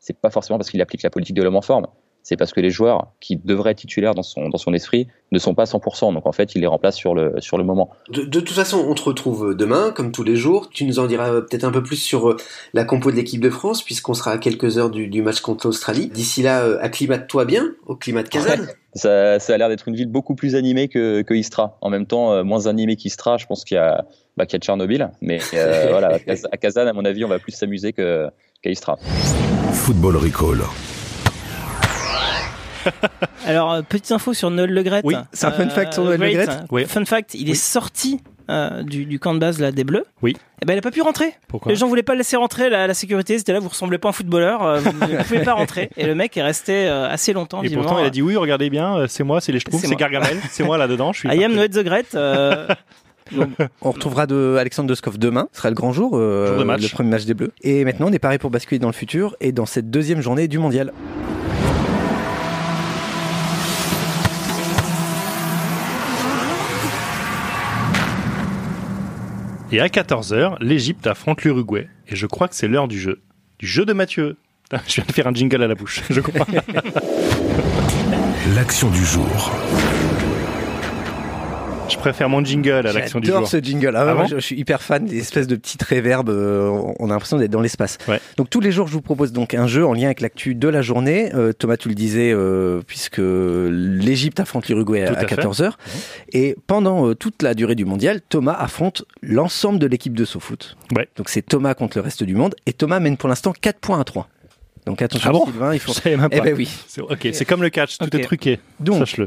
c'est 0.00 0.18
pas 0.18 0.30
forcément 0.30 0.58
parce 0.58 0.70
qu'il 0.70 0.82
applique 0.82 1.02
la 1.02 1.10
politique 1.10 1.34
de 1.34 1.42
l'homme 1.42 1.56
en 1.56 1.62
forme. 1.62 1.86
C'est 2.28 2.36
parce 2.36 2.52
que 2.52 2.58
les 2.60 2.70
joueurs 2.70 3.12
qui 3.20 3.36
devraient 3.36 3.70
être 3.70 3.78
titulaires 3.78 4.16
dans 4.16 4.24
son, 4.24 4.48
dans 4.48 4.58
son 4.58 4.74
esprit 4.74 5.06
ne 5.30 5.38
sont 5.38 5.54
pas 5.54 5.62
à 5.62 5.66
100%. 5.66 6.12
Donc 6.12 6.26
en 6.26 6.32
fait, 6.32 6.56
il 6.56 6.60
les 6.60 6.66
remplace 6.66 6.96
sur 6.96 7.14
le, 7.14 7.34
sur 7.38 7.56
le 7.56 7.62
moment. 7.62 7.90
De, 8.10 8.22
de 8.22 8.40
toute 8.40 8.56
façon, 8.56 8.84
on 8.84 8.94
te 8.94 9.04
retrouve 9.04 9.54
demain, 9.54 9.92
comme 9.92 10.10
tous 10.10 10.24
les 10.24 10.34
jours. 10.34 10.68
Tu 10.70 10.86
nous 10.86 10.98
en 10.98 11.06
diras 11.06 11.30
peut-être 11.42 11.62
un 11.62 11.70
peu 11.70 11.84
plus 11.84 11.94
sur 11.94 12.30
euh, 12.30 12.36
la 12.74 12.82
compo 12.84 13.12
de 13.12 13.16
l'équipe 13.16 13.40
de 13.40 13.48
France, 13.48 13.80
puisqu'on 13.84 14.14
sera 14.14 14.32
à 14.32 14.38
quelques 14.38 14.76
heures 14.76 14.90
du, 14.90 15.06
du 15.06 15.22
match 15.22 15.38
contre 15.40 15.68
l'Australie. 15.68 16.08
D'ici 16.08 16.42
là, 16.42 16.64
euh, 16.64 16.78
acclimate-toi 16.80 17.44
bien 17.44 17.74
au 17.86 17.94
climat 17.94 18.24
de 18.24 18.28
Kazan. 18.28 18.64
Ça, 18.94 19.38
ça 19.38 19.52
a 19.54 19.58
l'air 19.58 19.68
d'être 19.68 19.86
une 19.88 19.94
ville 19.94 20.08
beaucoup 20.10 20.34
plus 20.34 20.56
animée 20.56 20.88
que, 20.88 21.20
que 21.22 21.34
Istra. 21.34 21.76
En 21.82 21.90
même 21.90 22.06
temps, 22.06 22.32
euh, 22.32 22.42
moins 22.42 22.66
animée 22.66 22.96
qu'Istra, 22.96 23.36
je 23.36 23.46
pense 23.46 23.62
qu'il 23.64 23.76
y 23.76 23.78
a, 23.78 24.04
bah, 24.36 24.46
qu'il 24.46 24.54
y 24.54 24.56
a 24.56 24.60
Tchernobyl. 24.60 25.10
Mais 25.20 25.38
euh, 25.54 25.86
voilà, 25.90 26.08
à 26.14 26.18
Kaz- 26.18 26.46
à 26.50 26.56
Kazan, 26.56 26.88
à 26.88 26.92
mon 26.92 27.04
avis, 27.04 27.24
on 27.24 27.28
va 27.28 27.38
plus 27.38 27.52
s'amuser 27.52 27.92
que, 27.92 28.26
qu'à 28.62 28.70
Istra. 28.70 28.96
Football 29.72 30.16
Recall. 30.16 30.62
Alors, 33.46 33.72
euh, 33.72 33.82
petite 33.82 34.12
info 34.12 34.34
sur 34.34 34.50
Noël 34.50 34.70
Le 34.70 34.82
Graët. 34.82 35.04
Oui, 35.04 35.14
c'est 35.32 35.46
un 35.46 35.52
fun 35.52 35.68
fact 35.68 35.94
sur 35.94 36.04
Noël 36.04 36.20
Le 36.20 36.30
Graët. 36.30 36.46
Graët 36.48 36.64
Oui. 36.70 36.84
Fun 36.86 37.04
fact, 37.04 37.34
il 37.34 37.48
est 37.50 37.54
sorti 37.54 38.20
euh, 38.48 38.82
du, 38.82 39.06
du 39.06 39.18
camp 39.18 39.34
de 39.34 39.38
base 39.40 39.58
là, 39.60 39.72
des 39.72 39.84
Bleus. 39.84 40.04
Oui. 40.22 40.36
Et 40.62 40.64
ben, 40.66 40.74
il 40.74 40.78
a 40.78 40.82
pas 40.82 40.90
pu 40.90 41.02
rentrer. 41.02 41.34
Pourquoi 41.48 41.70
Les 41.70 41.76
gens 41.76 41.88
voulaient 41.88 42.02
pas 42.04 42.12
le 42.12 42.18
laisser 42.18 42.36
rentrer, 42.36 42.70
la, 42.70 42.86
la 42.86 42.94
sécurité, 42.94 43.36
c'était 43.38 43.52
là, 43.52 43.58
vous 43.58 43.68
ressemblez 43.68 43.98
pas 43.98 44.08
à 44.08 44.10
un 44.10 44.12
footballeur, 44.12 44.62
euh, 44.62 44.78
vous 44.80 44.92
ne 44.92 45.22
pouvez 45.22 45.42
pas 45.42 45.54
rentrer. 45.54 45.90
Et 45.96 46.06
le 46.06 46.14
mec 46.14 46.36
est 46.36 46.42
resté 46.42 46.86
euh, 46.88 47.08
assez 47.10 47.32
longtemps, 47.32 47.62
Et 47.62 47.70
pourtant, 47.70 47.98
il 47.98 48.04
a 48.06 48.10
dit 48.10 48.22
oui, 48.22 48.36
regardez 48.36 48.70
bien, 48.70 48.96
euh, 48.96 49.06
c'est 49.08 49.24
moi, 49.24 49.40
c'est 49.40 49.52
les 49.52 49.58
Schtroumpfs, 49.58 49.84
C'est. 49.84 49.96
Gargamel, 49.96 50.38
c'est 50.50 50.62
moi 50.64 50.78
là-dedans, 50.78 51.12
je 51.12 51.20
suis. 51.20 51.28
I 51.36 51.44
am. 51.44 51.54
Noël 51.54 51.70
The 51.70 51.82
Great. 51.84 52.14
euh, 52.14 52.68
On 53.82 53.90
retrouvera 53.90 54.26
de 54.28 54.56
Alexandre 54.60 54.88
Doskov 54.88 55.18
demain. 55.18 55.48
Ce 55.52 55.58
sera 55.58 55.68
le 55.70 55.74
grand 55.74 55.92
jour, 55.92 56.12
euh, 56.14 56.46
Jour 56.46 56.58
de 56.58 56.64
match. 56.64 56.82
le 56.82 56.88
premier 56.90 57.10
match 57.10 57.24
des 57.24 57.34
Bleus. 57.34 57.50
Et 57.62 57.84
maintenant, 57.84 58.06
on 58.08 58.12
est 58.12 58.20
paré 58.20 58.38
pour 58.38 58.50
basculer 58.50 58.78
dans 58.78 58.86
le 58.86 58.92
futur 58.94 59.34
et 59.40 59.50
dans 59.50 59.66
cette 59.66 59.90
deuxième 59.90 60.20
journée 60.20 60.46
du 60.46 60.58
mondial. 60.60 60.92
Et 69.72 69.80
à 69.80 69.88
14h, 69.88 70.56
l'Égypte 70.60 71.06
affronte 71.06 71.42
l'Uruguay. 71.42 71.88
Et 72.08 72.14
je 72.14 72.26
crois 72.26 72.46
que 72.46 72.54
c'est 72.54 72.68
l'heure 72.68 72.86
du 72.86 73.00
jeu. 73.00 73.20
Du 73.58 73.66
jeu 73.66 73.84
de 73.84 73.92
Mathieu. 73.92 74.36
Je 74.86 74.96
viens 74.96 75.04
de 75.06 75.12
faire 75.12 75.26
un 75.28 75.32
jingle 75.32 75.62
à 75.62 75.68
la 75.68 75.76
bouche, 75.76 76.02
je 76.10 76.20
crois. 76.20 76.44
L'action 78.56 78.90
du 78.90 79.04
jour. 79.04 79.52
Je 81.88 81.96
préfère 81.98 82.28
mon 82.28 82.44
jingle 82.44 82.86
à 82.86 82.92
l'action 82.92 83.20
du 83.20 83.26
J'adore 83.26 83.42
jour. 83.42 83.48
ce 83.50 83.58
jingle. 83.58 83.94
Ah 83.94 84.04
Ah 84.08 84.14
moi, 84.14 84.26
je, 84.26 84.36
je 84.36 84.40
suis 84.40 84.56
hyper 84.56 84.82
fan 84.82 85.04
des 85.06 85.18
espèces 85.18 85.46
de 85.46 85.54
petites 85.56 85.82
réverbes. 85.82 86.30
euh, 86.30 86.68
on 86.98 87.06
a 87.10 87.12
l'impression 87.12 87.38
d'être 87.38 87.50
dans 87.50 87.60
l'espace. 87.60 87.98
Ouais. 88.08 88.20
Donc 88.36 88.50
tous 88.50 88.60
les 88.60 88.72
jours, 88.72 88.86
je 88.88 88.92
vous 88.92 89.00
propose 89.02 89.32
donc 89.32 89.54
un 89.54 89.66
jeu 89.66 89.86
en 89.86 89.92
lien 89.94 90.06
avec 90.06 90.20
l'actu 90.20 90.54
de 90.54 90.68
la 90.68 90.82
journée. 90.82 91.30
Euh, 91.34 91.52
Thomas, 91.52 91.76
tu 91.76 91.88
le 91.88 91.94
disais, 91.94 92.32
euh, 92.32 92.80
puisque 92.86 93.20
l'Égypte 93.20 94.40
affronte 94.40 94.68
l'Uruguay 94.68 95.02
à, 95.04 95.08
Tout 95.08 95.14
à 95.14 95.28
fait. 95.28 95.36
14h. 95.36 95.72
Et 96.32 96.56
pendant 96.66 97.08
euh, 97.08 97.14
toute 97.14 97.42
la 97.42 97.54
durée 97.54 97.74
du 97.76 97.84
mondial, 97.84 98.20
Thomas 98.28 98.56
affronte 98.58 99.04
l'ensemble 99.22 99.78
de 99.78 99.86
l'équipe 99.86 100.14
de 100.14 100.24
SoFoot. 100.24 100.76
Ouais. 100.96 101.08
Donc 101.16 101.28
c'est 101.28 101.42
Thomas 101.42 101.74
contre 101.74 101.98
le 101.98 102.02
reste 102.02 102.24
du 102.24 102.34
monde. 102.34 102.54
Et 102.66 102.72
Thomas 102.72 102.98
mène 103.00 103.16
pour 103.16 103.28
l'instant 103.28 103.52
4 103.58 103.78
points 103.78 104.00
à 104.00 104.04
3. 104.04 104.28
Donc 104.86 105.02
attention, 105.02 105.30
Ah 105.30 105.32
bon 105.32 105.46
Sylvain, 105.46 105.74
il 105.74 105.80
faut... 105.80 105.92
Je 105.92 106.00
savais 106.00 106.16
même 106.16 106.28
Eh 106.32 106.38
pas. 106.38 106.44
ben 106.44 106.54
oui. 106.56 106.68
C'est- 106.86 107.00
Ok, 107.00 107.28
c'est 107.32 107.44
comme 107.44 107.62
le 107.62 107.70
catch, 107.70 107.98
tout 107.98 108.16
est 108.16 108.20
truqué. 108.22 108.60
Donc, 108.80 108.98
Sache-le. 108.98 109.26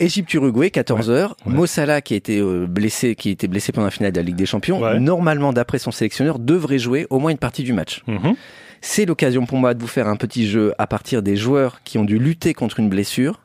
Égypte-Uruguay, 0.00 0.68
14h. 0.68 1.28
Ouais. 1.28 1.32
Mo 1.46 1.66
Salah, 1.66 2.00
qui 2.00 2.14
a 2.14 2.16
été 2.16 2.40
euh, 2.40 2.66
blessé, 2.66 3.14
qui 3.14 3.30
était 3.30 3.46
blessé 3.48 3.70
pendant 3.72 3.84
la 3.86 3.90
finale 3.90 4.12
de 4.12 4.16
la 4.18 4.22
Ligue 4.24 4.36
des 4.36 4.46
Champions, 4.46 4.80
Ouais. 4.80 4.98
normalement, 4.98 5.52
d'après 5.52 5.78
son 5.78 5.90
sélectionneur, 5.92 6.38
devrait 6.38 6.78
jouer 6.78 7.06
au 7.10 7.18
moins 7.18 7.30
une 7.30 7.38
partie 7.38 7.62
du 7.62 7.72
match. 7.72 8.02
Mhm. 8.06 8.34
C'est 8.80 9.04
l'occasion 9.04 9.44
pour 9.46 9.58
moi 9.58 9.74
de 9.74 9.80
vous 9.80 9.86
faire 9.88 10.08
un 10.08 10.16
petit 10.16 10.48
jeu 10.48 10.72
à 10.78 10.86
partir 10.86 11.22
des 11.22 11.36
joueurs 11.36 11.82
qui 11.84 11.98
ont 11.98 12.04
dû 12.04 12.18
lutter 12.18 12.54
contre 12.54 12.80
une 12.80 12.88
blessure 12.88 13.40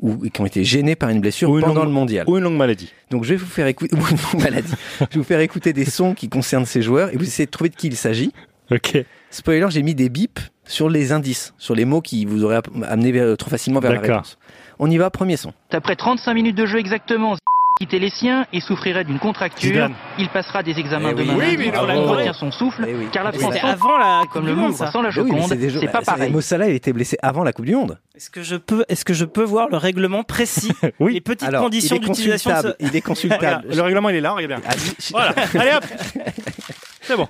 ou 0.00 0.16
qui 0.28 0.40
ont 0.40 0.46
été 0.46 0.64
gênés 0.64 0.96
par 0.96 1.10
une 1.10 1.20
blessure 1.20 1.50
Ou 1.50 1.56
une 1.58 1.60
pendant 1.64 1.74
longue- 1.80 1.84
le 1.88 1.90
mondial. 1.92 2.24
Ou 2.28 2.38
une 2.38 2.44
longue 2.44 2.56
maladie. 2.56 2.90
Donc 3.10 3.24
je 3.24 3.30
vais 3.30 3.36
vous 3.36 3.46
faire 3.46 3.66
écouter 3.66 3.94
ou 3.96 3.98
une 3.98 4.16
longue 4.16 4.42
maladie. 4.42 4.72
je 5.00 5.04
vais 5.04 5.08
vous 5.16 5.22
faire 5.22 5.40
écouter 5.40 5.72
des 5.74 5.84
sons 5.84 6.14
qui 6.14 6.28
concernent 6.30 6.64
ces 6.66 6.80
joueurs 6.82 7.12
et 7.12 7.16
vous 7.16 7.24
essayez 7.24 7.46
de 7.46 7.50
trouver 7.50 7.68
de 7.70 7.76
qui 7.76 7.88
il 7.88 7.96
s'agit. 7.96 8.32
Ok. 8.70 8.96
Spoiler, 9.30 9.66
j'ai 9.70 9.82
mis 9.82 9.94
des 9.94 10.08
bips 10.08 10.40
sur 10.66 10.88
les 10.88 11.12
indices, 11.12 11.52
sur 11.58 11.74
les 11.74 11.84
mots 11.84 12.00
qui 12.00 12.24
vous 12.24 12.42
auraient 12.44 12.60
amené 12.88 13.12
vers- 13.12 13.36
trop 13.36 13.50
facilement 13.50 13.80
vers 13.80 13.92
la 13.92 13.98
D'accord. 13.98 14.16
réponse. 14.16 14.38
On 14.78 14.90
y 14.90 14.98
va, 14.98 15.10
premier 15.10 15.36
son. 15.36 15.52
Après 15.72 15.96
35 15.96 16.34
minutes 16.34 16.56
de 16.56 16.66
jeu 16.66 16.78
exactement, 16.78 17.36
quittait 17.80 17.98
les 17.98 18.10
siens 18.10 18.46
et 18.52 18.60
souffrirait 18.60 19.02
d'une 19.04 19.18
contracture. 19.18 19.68
Zidane. 19.72 19.94
Il 20.18 20.28
passera 20.28 20.62
des 20.62 20.78
examens 20.78 21.10
Eh 21.12 21.14
oui. 21.14 21.26
demain 21.26 21.34
Oui, 21.38 21.56
mais 21.58 21.66
il 21.66 21.72
courir. 21.72 22.08
retient 22.08 22.32
son 22.32 22.50
souffle, 22.52 22.84
Eh 22.88 22.94
oui. 22.94 23.06
car 23.12 23.24
la 23.24 23.30
Oui, 23.30 23.38
France 23.38 23.54
C'était 23.54 23.66
ça- 23.66 23.72
avant 23.72 23.98
la 23.98 24.20
comme 24.32 24.42
Coupe 24.42 24.42
le 24.44 24.54
du 24.54 24.60
Monde, 24.60 24.74
sans 24.74 25.02
la 25.02 25.10
Joconde, 25.10 25.42
c'est 25.48 25.68
jeux- 25.70 25.80
pas 25.86 25.98
bah, 25.98 26.00
pareil. 26.06 26.30
Mo 26.30 26.40
Salah, 26.40 26.66
il 26.68 26.72
a 26.72 26.74
été 26.74 26.92
blessé 26.92 27.16
avant 27.22 27.42
la 27.42 27.52
Coupe 27.52 27.64
du 27.66 27.74
Monde. 27.74 27.98
Est-ce 28.14 28.30
que 28.30 28.42
je 28.42 28.54
peux, 28.56 28.84
est-ce 28.88 29.04
que 29.04 29.12
je 29.14 29.24
peux 29.24 29.42
voir 29.42 29.68
le 29.70 29.76
règlement 29.76 30.22
précis, 30.22 30.70
Oui. 31.00 31.14
les 31.14 31.20
petites 31.20 31.48
Alors, 31.48 31.62
conditions 31.64 31.96
est 31.96 31.98
d'utilisation 31.98 32.50
de 32.50 32.56
ce... 32.56 32.62
consultable. 32.62 32.76
Il 32.92 32.96
est 32.96 33.00
consultable. 33.00 33.68
Le 33.74 33.82
règlement, 33.82 34.08
il 34.10 34.16
est 34.16 34.20
là, 34.20 34.32
regarde 34.34 34.62
bien. 34.62 34.70
Ah, 34.70 34.74
Voilà, 35.10 35.34
allez 35.58 35.76
hop 35.76 35.84
C'est 37.00 37.16
bon. 37.16 37.28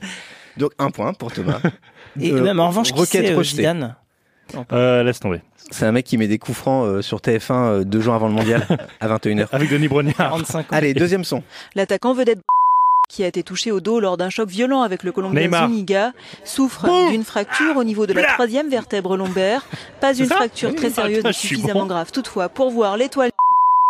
Donc 0.57 0.73
un 0.79 0.91
point 0.91 1.13
pour 1.15 1.33
Thomas. 1.33 1.59
Et 2.21 2.31
Euh, 2.33 2.43
même 2.43 2.61
en 2.61 2.69
revanche, 2.69 2.93
qui 2.93 3.07
c'est, 3.07 3.33
euh. 3.33 3.43
Zidane? 3.43 3.97
Euh, 4.73 5.03
laisse 5.03 5.21
tomber. 5.21 5.41
C'est 5.71 5.87
un 5.87 5.93
mec 5.93 6.05
qui 6.05 6.19
met 6.19 6.29
des 6.29 6.39
coups 6.39 6.59
francs 6.59 6.87
euh, 6.87 7.03
sur 7.03 7.19
TF1 7.19 7.53
euh, 7.53 7.85
deux 7.85 8.01
jours 8.01 8.15
avant 8.15 8.29
le 8.29 8.35
mondial 8.35 8.67
à 9.01 9.09
21h. 9.09 9.49
Avec 9.53 9.71
Denis 9.71 9.89
Brognard. 9.89 10.17
45 10.17 10.61
ans. 10.61 10.65
Allez, 10.71 10.95
deuxième 10.95 11.25
son. 11.25 11.43
L'attaquant 11.75 12.15
vedette 12.15 12.41
qui 13.09 13.23
a 13.23 13.27
été 13.27 13.43
touché 13.43 13.71
au 13.71 13.81
dos 13.81 14.01
lors 14.01 14.17
d'un 14.17 14.31
choc 14.31 14.49
violent 14.49 14.83
avec 14.83 15.03
le 15.03 15.13
Colombien 15.13 15.43
Neymar. 15.43 15.69
Zuniga 15.69 16.13
souffre 16.45 16.89
d'une 17.11 17.25
fracture 17.25 17.77
au 17.77 17.85
niveau 17.85 18.07
de 18.07 18.13
la 18.13 18.25
troisième 18.25 18.69
vertèbre 18.69 19.17
lombaire. 19.17 19.67
Pas 20.01 20.15
une 20.15 20.27
fracture 20.27 20.75
très 20.75 20.91
sérieuse 20.91 21.23
mais 21.23 21.33
suffisamment 21.33 21.87
grave. 21.87 22.11
Toutefois, 22.13 22.49
pour 22.49 22.71
voir 22.71 22.97
l'étoile 22.97 23.31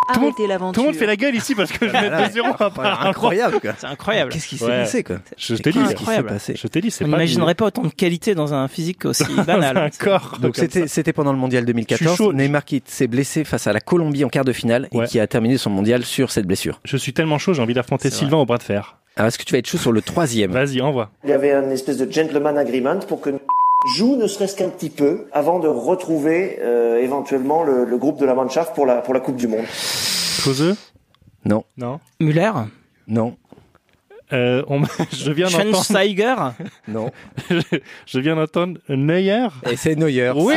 Tout 0.08 0.14
le 0.14 0.20
monde- 0.26 0.32
arrêter 0.34 0.46
l'aventure. 0.48 0.72
Tout 0.74 0.80
le 0.80 0.86
monde 0.92 0.96
fait 0.96 1.06
la 1.06 1.16
gueule 1.16 1.34
ici 1.34 1.54
parce 1.54 1.72
que 1.72 1.86
je 1.88 1.92
mets 1.92 2.08
Voilà. 2.08 2.28
2-0 2.28 2.56
à 2.62 2.70
part. 2.70 3.06
Incroyable, 3.06 3.60
quoi. 3.60 3.72
C'est 3.78 3.86
incroyable. 3.86 4.30
Qu'est-ce 4.32 4.48
qui 4.48 4.58
s'est 4.58 4.64
Ouais. 4.64 4.80
passé, 4.80 5.02
quoi 5.04 5.16
Je 5.36 5.54
t'ai 5.54 5.70
dit, 5.70 5.78
Qu'est-ce 5.78 5.80
qui 5.80 5.86
s'est 5.88 5.92
Incroyable. 6.00 6.28
passé 6.28 6.54
je 6.56 6.66
t'ai 6.68 6.80
dit, 6.80 6.90
c'est 6.90 7.04
On 7.04 7.10
pas 7.10 7.16
n'imaginerait 7.16 7.54
pas 7.54 7.66
autant 7.66 7.82
de 7.82 7.88
qualité 7.88 8.34
dans 8.34 8.52
un 8.54 8.68
physique 8.68 9.04
aussi 9.04 9.24
banal. 9.46 9.76
un 9.76 9.90
corps. 9.90 10.38
Donc 10.40 10.56
c'était 10.56 11.12
pendant 11.12 11.32
le 11.32 11.38
mondial 11.38 11.62
Je 11.62 11.66
suis 11.66 11.72
2014. 11.72 12.16
chaud. 12.16 12.32
Neymar 12.32 12.64
qui 12.64 12.82
s'est 12.86 13.06
blessé 13.06 13.44
face 13.44 13.66
à 13.66 13.72
la 13.72 13.80
Colombie 13.80 14.24
en 14.24 14.28
quart 14.28 14.44
de 14.44 14.52
finale 14.52 14.88
Ouais. 14.92 15.04
et 15.04 15.08
qui 15.08 15.20
a 15.20 15.26
terminé 15.26 15.56
son 15.58 15.70
mondial 15.70 16.04
sur 16.04 16.30
cette 16.30 16.46
blessure. 16.46 16.80
Je 16.84 16.96
suis 16.96 17.12
tellement 17.12 17.38
chaud, 17.38 17.54
j'ai 17.54 17.62
envie 17.62 17.74
d'affronter 17.74 18.10
Sylvain 18.10 18.38
au 18.38 18.46
bras 18.46 18.58
de 18.58 18.62
fer. 18.62 18.98
Alors 19.16 19.28
est-ce 19.28 19.38
que 19.38 19.44
tu 19.44 19.52
vas 19.52 19.58
être 19.58 19.68
chaud 19.68 19.78
sur 19.78 19.92
le 19.92 20.02
troisième 20.02 20.50
Vas-y, 20.50 20.80
envoie. 20.80 21.10
Il 21.22 21.30
y 21.30 21.32
avait 21.32 21.52
un 21.52 21.70
espèce 21.70 21.98
de 21.98 22.10
gentleman 22.10 22.58
agreement 22.58 22.98
pour 22.98 23.20
que 23.20 23.30
joue 23.96 24.16
ne 24.16 24.26
serait-ce 24.26 24.56
qu'un 24.56 24.68
petit 24.70 24.90
peu 24.90 25.26
avant 25.32 25.58
de 25.58 25.68
retrouver 25.68 26.58
euh, 26.62 27.00
éventuellement 27.02 27.62
le, 27.64 27.84
le 27.84 27.98
groupe 27.98 28.18
de 28.18 28.24
la 28.26 28.34
Mannschaft 28.34 28.74
pour 28.74 28.86
la, 28.86 28.96
pour 28.96 29.14
la 29.14 29.20
Coupe 29.20 29.36
du 29.36 29.46
Monde. 29.48 29.64
Causeux 30.44 30.76
Non, 31.44 31.64
Non. 31.76 32.00
Müller? 32.20 32.52
Non, 33.08 33.36
Euh, 34.32 34.62
on... 34.68 34.82
je 35.12 35.30
viens 35.32 35.48
d'entendre. 35.48 36.54
Non. 36.88 37.10
je 38.06 38.18
viens 38.18 38.36
d'entendre 38.36 38.78
Neuer. 38.88 39.48
Et 39.70 39.76
c'est 39.76 39.96
Neuer. 39.96 40.32
Oui 40.34 40.54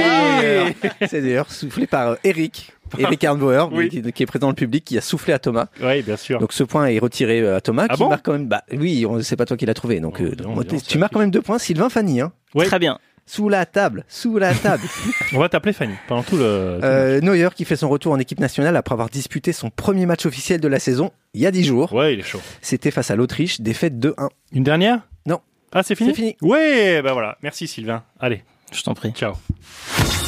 C'est 1.08 1.22
Neuer. 1.22 1.44
Soufflé 1.50 1.86
par 1.88 2.12
euh, 2.12 2.16
Eric. 2.24 2.72
Eric 2.98 3.22
Arnbauer, 3.26 3.66
Oui. 3.74 3.90
qui, 3.90 4.02
qui 4.14 4.24
est 4.24 4.26
présent 4.26 4.48
dans 4.48 4.52
le 4.52 4.56
public, 4.56 4.86
qui 4.86 4.98
a 4.98 5.02
soufflé 5.02 5.34
à 5.34 5.40
Thomas. 5.40 5.68
Oui, 5.84 6.02
bien 6.04 6.16
sûr. 6.16 6.40
Donc 6.40 6.54
ce 6.54 6.64
point 6.64 6.86
est 6.88 7.00
retiré 7.00 7.42
euh, 7.42 7.58
à 7.58 7.62
Thomas, 7.62 7.88
Ah 7.90 7.94
qui 7.96 8.00
bon? 8.00 8.08
marque 8.10 8.24
quand 8.26 8.32
même. 8.32 8.48
Bah 8.48 8.64
oui, 8.72 9.06
on- 9.06 9.22
c'est 9.22 9.36
pas 9.36 9.46
toi 9.46 9.58
qui 9.58 9.66
l'as 9.66 9.74
trouvé. 9.74 10.00
Donc 10.00 10.20
Oh, 10.22 10.24
euh, 10.24 10.36
donc, 10.64 10.84
tu 10.84 10.98
marques 10.98 11.12
quand 11.12 11.20
même 11.20 11.30
deux 11.32 11.42
points. 11.42 11.60
Sylvain 11.60 11.90
Fanny, 11.90 12.22
hein. 12.22 12.32
Ouais. 12.56 12.66
Très 12.66 12.80
bien. 12.80 12.98
Sous 13.30 13.50
la 13.50 13.66
table, 13.66 14.06
sous 14.08 14.38
la 14.38 14.54
table. 14.54 14.84
On 15.34 15.40
va 15.40 15.50
t'appeler 15.50 15.74
Fanny 15.74 15.94
pendant 16.08 16.24
tout 16.24 16.38
le. 16.38 16.44
Euh, 16.46 17.20
Neuer 17.22 17.50
qui 17.54 17.66
fait 17.66 17.76
son 17.76 17.90
retour 17.90 18.14
en 18.14 18.20
équipe 18.20 18.40
nationale 18.40 18.76
après 18.78 18.94
avoir 18.94 19.10
disputé 19.10 19.52
son 19.52 19.70
premier 19.70 20.06
match 20.06 20.26
officiel 20.26 20.62
de 20.62 20.68
la 20.70 20.80
saison 20.80 21.12
il 21.34 21.42
y 21.42 21.46
a 21.46 21.52
10 21.52 21.64
jours. 21.66 21.92
Ouais, 21.94 22.14
il 22.14 22.20
est 22.22 22.24
chaud. 22.24 22.40
C'était 22.62 22.90
face 22.90 23.12
à 23.12 23.16
l'Autriche, 23.18 23.60
défaite 23.62 24.00
2-1. 24.00 24.30
Une 24.54 24.64
dernière? 24.64 25.02
Non. 25.26 25.42
Ah, 25.74 25.84
c'est 25.84 25.94
fini? 25.96 26.12
C'est 26.12 26.16
fini. 26.16 26.38
Ouais, 26.42 27.02
bah 27.02 27.12
voilà. 27.14 27.38
Merci 27.44 27.68
Sylvain. 27.68 28.02
Allez, 28.20 28.44
Je 28.72 28.82
t'en 28.82 28.94
prie. 28.94 29.12
ciao. 29.12 29.34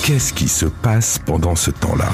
Qu'est-ce 0.06 0.34
qui 0.34 0.50
se 0.50 0.66
passe 0.66 1.20
pendant 1.26 1.56
ce 1.56 1.72
temps-là? 1.72 2.10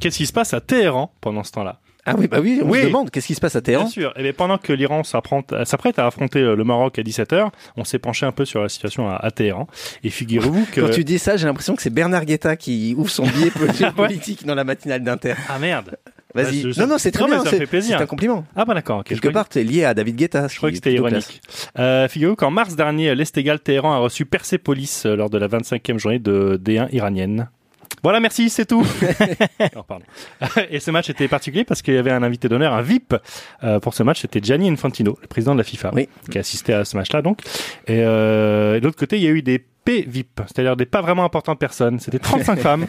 Qu'est-ce 0.00 0.16
qui 0.16 0.26
se 0.26 0.32
passe 0.32 0.54
à 0.54 0.60
Téhéran 0.62 1.12
pendant 1.20 1.44
ce 1.44 1.52
temps-là? 1.52 1.78
Ah 2.06 2.14
oui, 2.16 2.28
bah 2.28 2.38
oui, 2.40 2.60
on 2.64 2.68
Oui. 2.70 2.80
se 2.80 2.86
demande 2.86 3.10
qu'est-ce 3.10 3.26
qui 3.26 3.34
se 3.34 3.40
passe 3.40 3.56
à 3.56 3.60
Téhéran? 3.60 3.82
Bien 3.84 3.90
sûr. 3.90 4.12
Et 4.16 4.22
bien, 4.22 4.32
pendant 4.32 4.56
que 4.58 4.72
l'Iran 4.72 5.04
s'apprend- 5.04 5.42
euh, 5.52 5.64
s'apprête 5.64 5.98
à 5.98 6.06
affronter 6.06 6.40
euh, 6.40 6.56
le 6.56 6.64
Maroc 6.64 6.98
à 6.98 7.02
17h, 7.02 7.50
on 7.76 7.84
s'est 7.84 7.98
penché 7.98 8.24
un 8.26 8.32
peu 8.32 8.44
sur 8.44 8.62
la 8.62 8.68
situation 8.68 9.08
à, 9.08 9.16
à 9.16 9.30
Téhéran. 9.30 9.66
Et 10.02 10.10
figurez-vous 10.10 10.66
que... 10.72 10.80
Quand 10.80 10.90
tu 10.90 11.04
dis 11.04 11.18
ça, 11.18 11.36
j'ai 11.36 11.46
l'impression 11.46 11.76
que 11.76 11.82
c'est 11.82 11.90
Bernard 11.90 12.24
Guetta 12.24 12.56
qui 12.56 12.94
ouvre 12.96 13.10
son 13.10 13.24
billet 13.26 13.50
po- 13.50 13.60
politique 13.96 14.46
dans 14.46 14.54
la 14.54 14.64
matinale 14.64 15.02
d'Inter. 15.04 15.34
Ah 15.48 15.58
merde 15.58 15.96
Vas-y. 16.32 16.72
Je- 16.72 16.80
non, 16.80 16.86
non, 16.86 16.96
c'est 16.96 17.10
très 17.10 17.24
Non, 17.24 17.30
bien. 17.30 17.44
ça 17.44 17.50
c'est- 17.50 17.58
fait 17.58 17.66
plaisir. 17.66 17.96
C'est 17.98 18.04
un 18.04 18.06
compliment. 18.06 18.44
Ah 18.54 18.64
bah 18.64 18.72
d'accord, 18.72 19.00
ok. 19.00 19.06
Quelque 19.06 19.28
part, 19.28 19.48
t'es 19.48 19.64
lié 19.64 19.84
à 19.84 19.94
David 19.94 20.14
Guetta. 20.14 20.46
Je 20.46 20.56
croyais 20.56 20.72
que 20.72 20.76
c'était 20.76 20.92
ironique. 20.94 21.40
Euh, 21.78 22.06
Figurez-vous 22.06 22.36
qu'en 22.36 22.52
mars 22.52 22.76
dernier, 22.76 23.14
l'Estégal 23.16 23.58
Téhéran 23.58 23.92
a 23.94 23.98
reçu 23.98 24.24
Persépolis 24.26 25.02
euh, 25.06 25.16
lors 25.16 25.28
de 25.28 25.38
la 25.38 25.48
25e 25.48 25.98
journée 25.98 26.20
de 26.20 26.56
D1 26.64 26.88
iranienne. 26.92 27.50
Voilà, 28.02 28.20
merci, 28.20 28.48
c'est 28.50 28.66
tout. 28.66 28.86
Non, 29.76 29.82
pardon. 29.88 30.04
Et 30.70 30.80
ce 30.80 30.90
match 30.90 31.10
était 31.10 31.28
particulier 31.28 31.64
parce 31.64 31.82
qu'il 31.82 31.94
y 31.94 31.98
avait 31.98 32.10
un 32.10 32.22
invité 32.22 32.48
d'honneur, 32.48 32.72
un 32.72 32.82
VIP 32.82 33.14
euh, 33.62 33.78
pour 33.80 33.94
ce 33.94 34.02
match, 34.02 34.20
c'était 34.22 34.40
Gianni 34.42 34.70
Infantino, 34.70 35.18
le 35.20 35.26
président 35.26 35.52
de 35.52 35.58
la 35.58 35.64
FIFA, 35.64 35.90
Oui. 35.94 36.08
qui 36.30 36.38
a 36.38 36.40
assisté 36.40 36.72
à 36.72 36.84
ce 36.84 36.96
match-là. 36.96 37.22
Donc, 37.22 37.40
et, 37.86 38.02
euh, 38.02 38.76
et 38.76 38.80
de 38.80 38.84
l'autre 38.86 38.98
côté, 38.98 39.16
il 39.16 39.22
y 39.22 39.26
a 39.26 39.30
eu 39.30 39.42
des 39.42 39.58
P 39.84 40.04
VIP, 40.06 40.40
c'est-à-dire 40.46 40.76
des 40.76 40.86
pas 40.86 41.00
vraiment 41.00 41.24
importantes 41.24 41.58
personnes. 41.58 41.98
C'était 42.00 42.18
35 42.18 42.58
femmes 42.60 42.86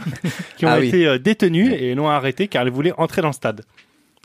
qui 0.58 0.65
ont 0.65 0.70
Ah 0.70 0.80
été 0.80 1.08
euh, 1.08 1.18
détenues 1.20 1.74
et 1.74 1.96
non 1.96 2.10
arrêtées 2.10 2.48
car 2.48 2.63
elles 2.63 2.70
voulaient 2.72 2.94
entrer 2.98 3.22
dans 3.22 3.30
le 3.30 3.34
stade. 3.34 3.62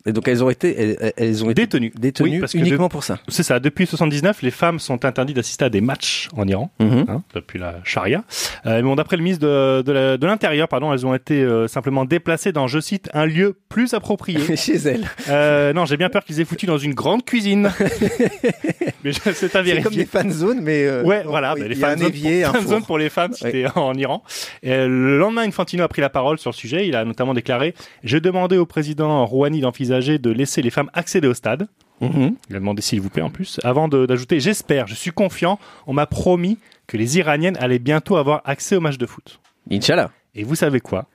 Et 0.06 0.12
donc 0.12 0.28
elles 0.28 0.42
ont 0.42 0.50
été, 0.50 0.80
elles, 0.80 1.12
elles 1.16 1.44
ont 1.44 1.50
été 1.50 1.62
Détenues. 1.62 1.92
détenues 1.98 2.30
Oui, 2.30 2.38
parce 2.38 2.52
que 2.52 2.58
uniquement 2.58 2.88
pour 2.88 3.02
ça. 3.02 3.18
C'est 3.28 3.42
ça. 3.42 3.58
Depuis 3.58 3.86
79, 3.86 4.42
les 4.42 4.52
femmes 4.52 4.78
sont 4.78 5.04
interdites 5.04 5.34
d'assister 5.36 5.64
à 5.64 5.68
des 5.68 5.80
matchs 5.80 6.28
en 6.36 6.46
Iran. 6.46 6.70
Mhm. 6.78 7.06
hein, 7.08 7.22
depuis 7.34 7.58
la 7.58 7.80
charia. 7.84 8.22
Euh, 8.66 8.82
bon, 8.82 8.94
d'après 8.94 9.16
le 9.16 9.24
ministre 9.24 9.44
de, 9.44 10.26
l'Intérieur, 10.26 10.68
pardon, 10.68 10.92
elles 10.92 11.04
ont 11.06 11.14
été 11.14 11.42
euh, 11.42 11.66
simplement 11.66 12.04
déplacées 12.04 12.52
dans, 12.52 12.68
je 12.68 12.78
cite, 12.78 13.10
un 13.14 13.26
lieu 13.26 13.58
plus 13.68 13.94
approprié. 13.94 14.56
Chez 14.56 14.76
elles. 14.76 15.08
Euh, 15.28 15.72
non, 15.72 15.86
j'ai 15.86 15.96
bien 15.96 16.08
peur 16.08 16.24
qu'ils 16.24 16.40
aient 16.40 16.44
foutu 16.44 16.66
dans 16.66 16.78
une 16.78 16.94
grande 16.94 17.24
cuisine. 17.24 17.70
mais 19.04 19.12
c'est 19.12 19.30
à 19.30 19.32
C'est 19.34 19.52
comme 19.52 19.64
vérifier. 19.64 19.90
des 19.90 20.06
fan 20.06 20.30
zones, 20.30 20.60
mais 20.60 20.86
euh, 20.86 21.02
Ouais, 21.02 21.22
voilà, 21.26 21.54
bah, 21.54 21.66
les 21.66 21.76
y 21.76 21.84
a 21.84 21.88
un 21.88 21.90
fan 21.90 21.98
zones 21.98 22.08
évier, 22.08 22.42
pour, 22.42 22.50
un 22.50 22.58
fan 22.58 22.68
zones 22.68 22.84
pour 22.84 22.98
les 22.98 23.08
femmes, 23.08 23.32
c'était 23.32 23.66
en 23.74 23.94
Iran. 23.94 24.22
Et 24.62 24.70
le 24.70 25.18
lendemain, 25.18 25.42
Infantino 25.42 25.82
a 25.82 25.88
pris 25.88 26.00
la 26.00 26.10
parole 26.10 26.38
sur 26.38 26.50
le 26.50 26.56
sujet. 26.56 26.86
Il 26.86 26.94
a 26.94 27.04
notamment 27.04 27.34
déclaré 27.34 27.74
J'ai 28.04 28.20
demandé 28.20 28.56
au 28.56 28.66
président 28.66 29.26
Rouhani 29.26 29.60
d'envisager 29.60 29.95
de 30.00 30.30
laisser 30.30 30.62
les 30.62 30.70
femmes 30.70 30.90
accéder 30.94 31.28
au 31.28 31.34
stade. 31.34 31.68
Mhm. 32.00 32.34
Il 32.50 32.56
a 32.56 32.58
demandé 32.58 32.82
s'il 32.82 33.00
vous 33.00 33.08
plaît 33.08 33.22
en 33.22 33.30
plus. 33.30 33.58
Avant 33.64 33.88
d'ajouter 33.88 34.40
J'espère, 34.40 34.86
je 34.86 34.94
suis 34.94 35.10
confiant. 35.10 35.58
On 35.86 35.92
m'a 35.94 36.06
promis 36.06 36.58
que 36.86 36.96
les 36.96 37.18
Iraniennes 37.18 37.56
allaient 37.58 37.78
bientôt 37.78 38.16
avoir 38.16 38.42
accès 38.44 38.76
au 38.76 38.80
match 38.80 38.98
de 38.98 39.06
foot. 39.06 39.40
Inch'Allah. 39.70 40.10
Et 40.34 40.44
vous 40.44 40.54
savez 40.54 40.80
quoi 40.80 41.06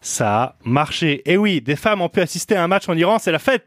Ça 0.00 0.42
a 0.42 0.54
marché. 0.64 1.22
Et 1.26 1.36
oui, 1.36 1.60
des 1.60 1.76
femmes 1.76 2.00
ont 2.00 2.08
pu 2.08 2.20
assister 2.20 2.54
à 2.54 2.62
un 2.62 2.68
match 2.68 2.88
en 2.88 2.96
Iran, 2.96 3.18
c'est 3.18 3.32
la 3.32 3.38
fête 3.38 3.66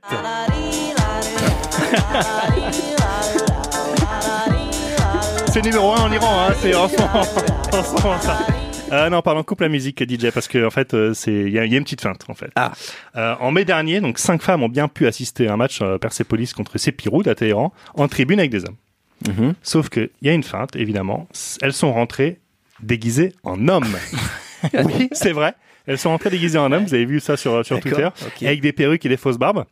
C'est 5.52 5.62
numéro 5.62 5.94
un 5.94 6.02
en 6.02 6.12
Iran, 6.12 6.48
hein, 6.50 6.54
c'est 6.62 6.76
en 6.76 6.90
ce 6.90 6.98
moment, 6.98 7.22
en 7.22 7.84
ce 7.84 8.02
moment, 8.02 8.20
ça. 8.20 8.40
Euh, 8.92 9.10
non, 9.10 9.22
pardon, 9.22 9.44
coupe 9.44 9.62
la 9.62 9.70
musique 9.70 10.04
DJ 10.08 10.30
parce 10.32 10.48
que 10.48 10.66
en 10.66 10.70
fait, 10.70 10.94
euh, 10.94 11.14
c'est 11.14 11.34
il 11.34 11.50
y, 11.50 11.54
y 11.54 11.60
a 11.60 11.64
une 11.64 11.84
petite 11.84 12.02
feinte 12.02 12.26
en 12.28 12.34
fait. 12.34 12.52
Ah. 12.56 12.72
Euh, 13.16 13.36
en 13.40 13.52
mai 13.52 13.66
dernier, 13.66 14.00
donc 14.00 14.20
cinq 14.20 14.42
femmes 14.42 14.64
ont 14.64 14.70
bien 14.70 14.88
pu 14.88 15.08
assister 15.08 15.48
à 15.48 15.54
un 15.54 15.58
match 15.58 15.80
euh, 15.82 15.98
Persepolis 15.98 16.54
contre 16.54 16.78
Sepiroud 16.78 17.28
à 17.28 17.36
Téhéran 17.36 17.74
en 17.96 18.08
tribune 18.08 18.40
avec 18.40 18.52
des 18.52 18.64
hommes. 18.66 18.76
Mhm. 19.28 19.54
Sauf 19.64 19.90
que 19.90 20.12
il 20.22 20.28
y 20.28 20.30
a 20.30 20.34
une 20.34 20.44
feinte, 20.44 20.76
évidemment. 20.76 21.28
Elles 21.62 21.74
sont 21.74 21.94
rentrées 21.94 22.40
déguisées 22.82 23.34
en 23.44 23.68
hommes. 23.68 23.96
oui, 24.84 25.10
c'est 25.14 25.32
vrai. 25.32 25.56
Elles 25.88 25.98
sont 25.98 26.10
rentrées 26.10 26.30
déguisées 26.30 26.58
en 26.58 26.72
hommes. 26.72 26.86
Vous 26.86 26.94
avez 26.94 27.06
vu 27.06 27.20
ça 27.20 27.38
sur, 27.38 27.66
sur 27.66 27.80
Twitter. 27.80 28.06
ok. 28.08 28.44
Avec 28.44 28.62
des 28.62 28.72
perruques 28.74 29.06
et 29.06 29.10
des 29.10 29.18
fausses 29.18 29.38
barbes. 29.38 29.66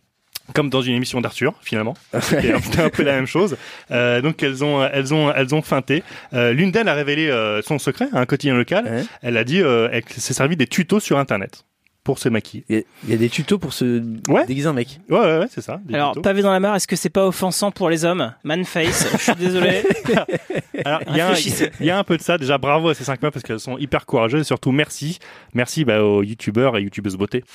Comme 0.54 0.70
dans 0.70 0.82
une 0.82 0.94
émission 0.96 1.22
d'Arthur, 1.22 1.54
finalement. 1.62 1.94
C'était 2.20 2.52
un, 2.82 2.90
peu 2.90 3.04
la 3.04 3.14
même 3.14 3.28
chose. 3.28 3.56
Euh, 3.92 4.20
donc 4.22 4.44
elles 4.44 4.62
ont, 4.64 4.84
elles 4.84 5.14
ont, 5.14 5.32
elles 5.34 5.56
ont 5.56 5.62
feinté. 5.62 6.04
Euh, 6.34 6.52
L'une 6.52 6.72
d'elles 6.72 6.90
a 6.90 6.94
révélé 6.94 7.30
euh, 7.30 7.62
son 7.62 7.80
secret 7.80 8.08
à 8.12 8.20
un 8.20 8.26
quotidien 8.26 8.54
local. 8.54 8.84
Ouais. 8.86 9.04
Elle 9.22 9.38
a 9.38 9.46
dit, 9.46 9.62
euh, 9.62 9.88
elle 9.94 10.04
s'est 10.10 10.34
servi 10.34 10.58
des 10.58 10.68
tutos 10.68 11.00
sur 11.00 11.18
Internet 11.18 11.64
pour 12.04 12.20
se 12.20 12.28
maquiller. 12.28 12.66
Il 12.68 12.76
y, 12.76 12.80
a- 12.80 12.84
il 13.06 13.10
y 13.12 13.14
a 13.14 13.18
des 13.18 13.30
tutos 13.30 13.58
pour 13.58 13.72
se 13.72 14.04
Ouais. 14.28 14.46
déguiser 14.46 14.68
en 14.68 14.74
mec. 14.74 15.00
Ouais, 15.10 15.18
ouais, 15.18 15.38
ouais, 15.40 15.48
c'est 15.50 15.62
ça. 15.62 15.80
des 15.86 15.96
Alors, 15.96 16.12
tutos. 16.12 16.22
pavé 16.24 16.42
dans 16.42 16.52
la 16.52 16.60
mare, 16.60 16.76
est-ce 16.76 16.88
que 16.90 16.98
c'est 16.98 17.10
pas 17.10 17.26
offensant 17.26 17.72
pour 17.72 17.90
les 17.90 18.04
hommes? 18.04 18.34
Manface, 18.44 19.08
je 19.14 19.18
suis 19.24 19.36
désolé. 19.36 19.82
Alors, 20.84 21.00
il 21.08 21.14
y, 21.16 21.86
y 21.86 21.90
a 21.90 21.98
un 21.98 22.04
peu 22.04 22.18
de 22.18 22.22
ça. 22.22 22.38
Déjà, 22.38 22.58
bravo 22.58 22.90
à 22.90 22.94
ces 22.94 23.06
cinq 23.06 23.22
meufs 23.22 23.32
parce 23.32 23.44
qu'elles 23.44 23.62
sont 23.62 23.78
hyper 23.78 24.06
courageuses 24.06 24.42
et 24.42 24.44
surtout 24.44 24.74
merci. 24.74 25.20
Merci 25.54 25.86
bah, 25.86 26.04
aux 26.04 26.22
youtubeurs 26.24 26.76
et 26.78 26.82
youtubeuses 26.82 27.16
beauté. 27.16 27.46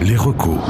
Les 0.00 0.14
recos. 0.16 0.60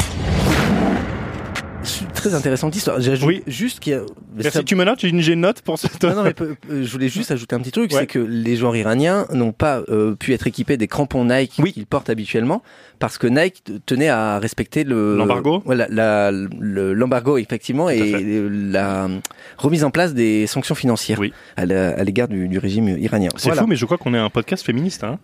Très 2.14 2.34
intéressante 2.34 2.74
histoire. 2.74 3.00
J'ajoute 3.00 3.28
Oui. 3.28 3.42
juste 3.46 3.78
qu'il 3.80 3.92
y 3.92 3.96
a. 3.96 4.00
Merci, 4.34 4.50
ça- 4.58 4.62
tu 4.64 4.74
me 4.74 4.84
notes, 4.84 5.00
j'ai 5.00 5.08
une, 5.08 5.20
j'ai 5.20 5.32
une 5.34 5.40
note 5.40 5.62
pour 5.62 5.78
cette. 5.78 6.02
Non, 6.02 6.14
non, 6.16 6.22
mais 6.24 6.34
peu- 6.34 6.56
je 6.68 6.90
voulais 6.90 7.08
juste 7.08 7.30
ajouter 7.30 7.54
un 7.54 7.60
petit 7.60 7.70
truc, 7.70 7.92
Ouais. 7.92 8.00
c'est 8.00 8.06
que 8.06 8.18
les 8.18 8.56
joueurs 8.56 8.74
iraniens 8.76 9.26
n'ont 9.32 9.52
pas 9.52 9.82
euh, 9.88 10.14
pu 10.14 10.32
être 10.34 10.46
équipés 10.46 10.76
des 10.76 10.88
crampons 10.88 11.24
Nike 11.24 11.54
Oui. 11.60 11.72
qu'ils 11.72 11.86
portent 11.86 12.10
habituellement, 12.10 12.62
parce 12.98 13.16
que 13.16 13.26
Nike 13.28 13.62
tenait 13.86 14.08
à 14.08 14.38
respecter 14.38 14.82
le 14.84 15.16
L'embargo 15.16 15.62
Voilà, 15.64 15.86
le- 16.32 16.92
l'embargo 16.94 17.38
effectivement 17.38 17.88
et 17.88 18.48
la 18.50 19.08
remise 19.56 19.84
en 19.84 19.90
place 19.90 20.14
des 20.14 20.46
sanctions 20.46 20.74
financières 20.74 21.18
Oui. 21.20 21.32
à 21.56 21.64
l'égard 21.66 22.28
du, 22.28 22.48
du 22.48 22.58
régime 22.58 22.88
iranien. 22.98 23.28
C'est 23.36 23.48
Voilà. 23.48 23.62
fou, 23.62 23.68
mais 23.68 23.76
je 23.76 23.84
crois 23.84 23.98
qu'on 23.98 24.14
est 24.14 24.18
un 24.18 24.30
podcast 24.30 24.64
féministe. 24.66 25.04
Hein. 25.04 25.18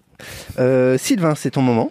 Euh, 0.59 0.97
Sylvain, 0.99 1.35
c'est 1.35 1.51
ton 1.51 1.63
moment. 1.63 1.91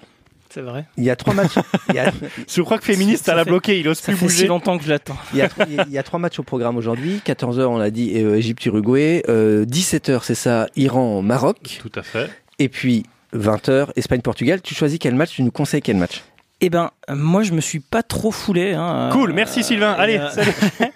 C'est 0.54 0.62
vrai. 0.62 0.86
Il 0.98 1.04
y 1.04 1.10
a 1.10 1.16
trois 1.16 1.34
matchs. 1.34 1.56
il, 1.90 1.96
y 1.96 2.00
a, 2.00 2.12
Je 2.48 2.62
crois 2.62 2.78
que 2.78 2.86
féministe, 2.86 3.26
Ça 3.26 3.34
l'a 3.34 3.44
bloqué, 3.44 3.80
il 3.80 3.88
ose 3.88 3.98
Ça 3.98 4.12
plus 4.12 4.22
fait 4.22 4.30
si 4.30 4.46
longtemps 4.46 4.78
que 4.78 4.84
je 4.84 4.90
l'attends. 4.90 5.18
il 5.34 5.40
y 5.40 5.42
a, 5.42 5.50
il 5.88 5.94
y 5.94 6.04
trois 6.04 6.20
matchs 6.20 6.38
au 6.38 6.44
programme 6.44 6.78
aujourd'hui. 6.78 7.22
14h, 7.26 7.64
on 7.66 7.78
l'a 7.78 7.90
dit, 7.90 8.12
euh, 8.16 8.36
Égypte-Uruguay. 8.36 9.24
Euh, 9.30 9.66
17h, 9.66 10.20
c'est 10.24 10.36
ça, 10.36 10.68
Iran-Maroc. 10.76 11.80
Tout 11.82 11.92
à 11.96 12.04
fait. 12.04 12.30
Et 12.60 12.70
puis 12.70 13.04
20h, 13.36 13.88
Espagne-Portugal. 13.96 14.62
Tu 14.62 14.76
choisis 14.76 15.00
quel 15.00 15.16
match 15.16 15.32
Tu 15.32 15.42
nous 15.44 15.52
conseilles 15.52 15.82
quel 15.82 15.98
match? 15.98 16.22
Eh 16.62 16.70
ben, 16.70 16.92
moi, 17.10 17.44
je 17.44 17.52
me 17.54 17.60
suis 17.60 17.80
pas 17.80 18.04
trop 18.04 18.32
foulé. 18.32 18.74
Hein, 18.74 19.10
Cool, 19.12 19.32
Euh, 19.32 19.34
merci 19.34 19.64
Sylvain. 19.64 19.92
Allez, 19.94 20.18
euh, 20.18 20.30
salut. 20.30 20.54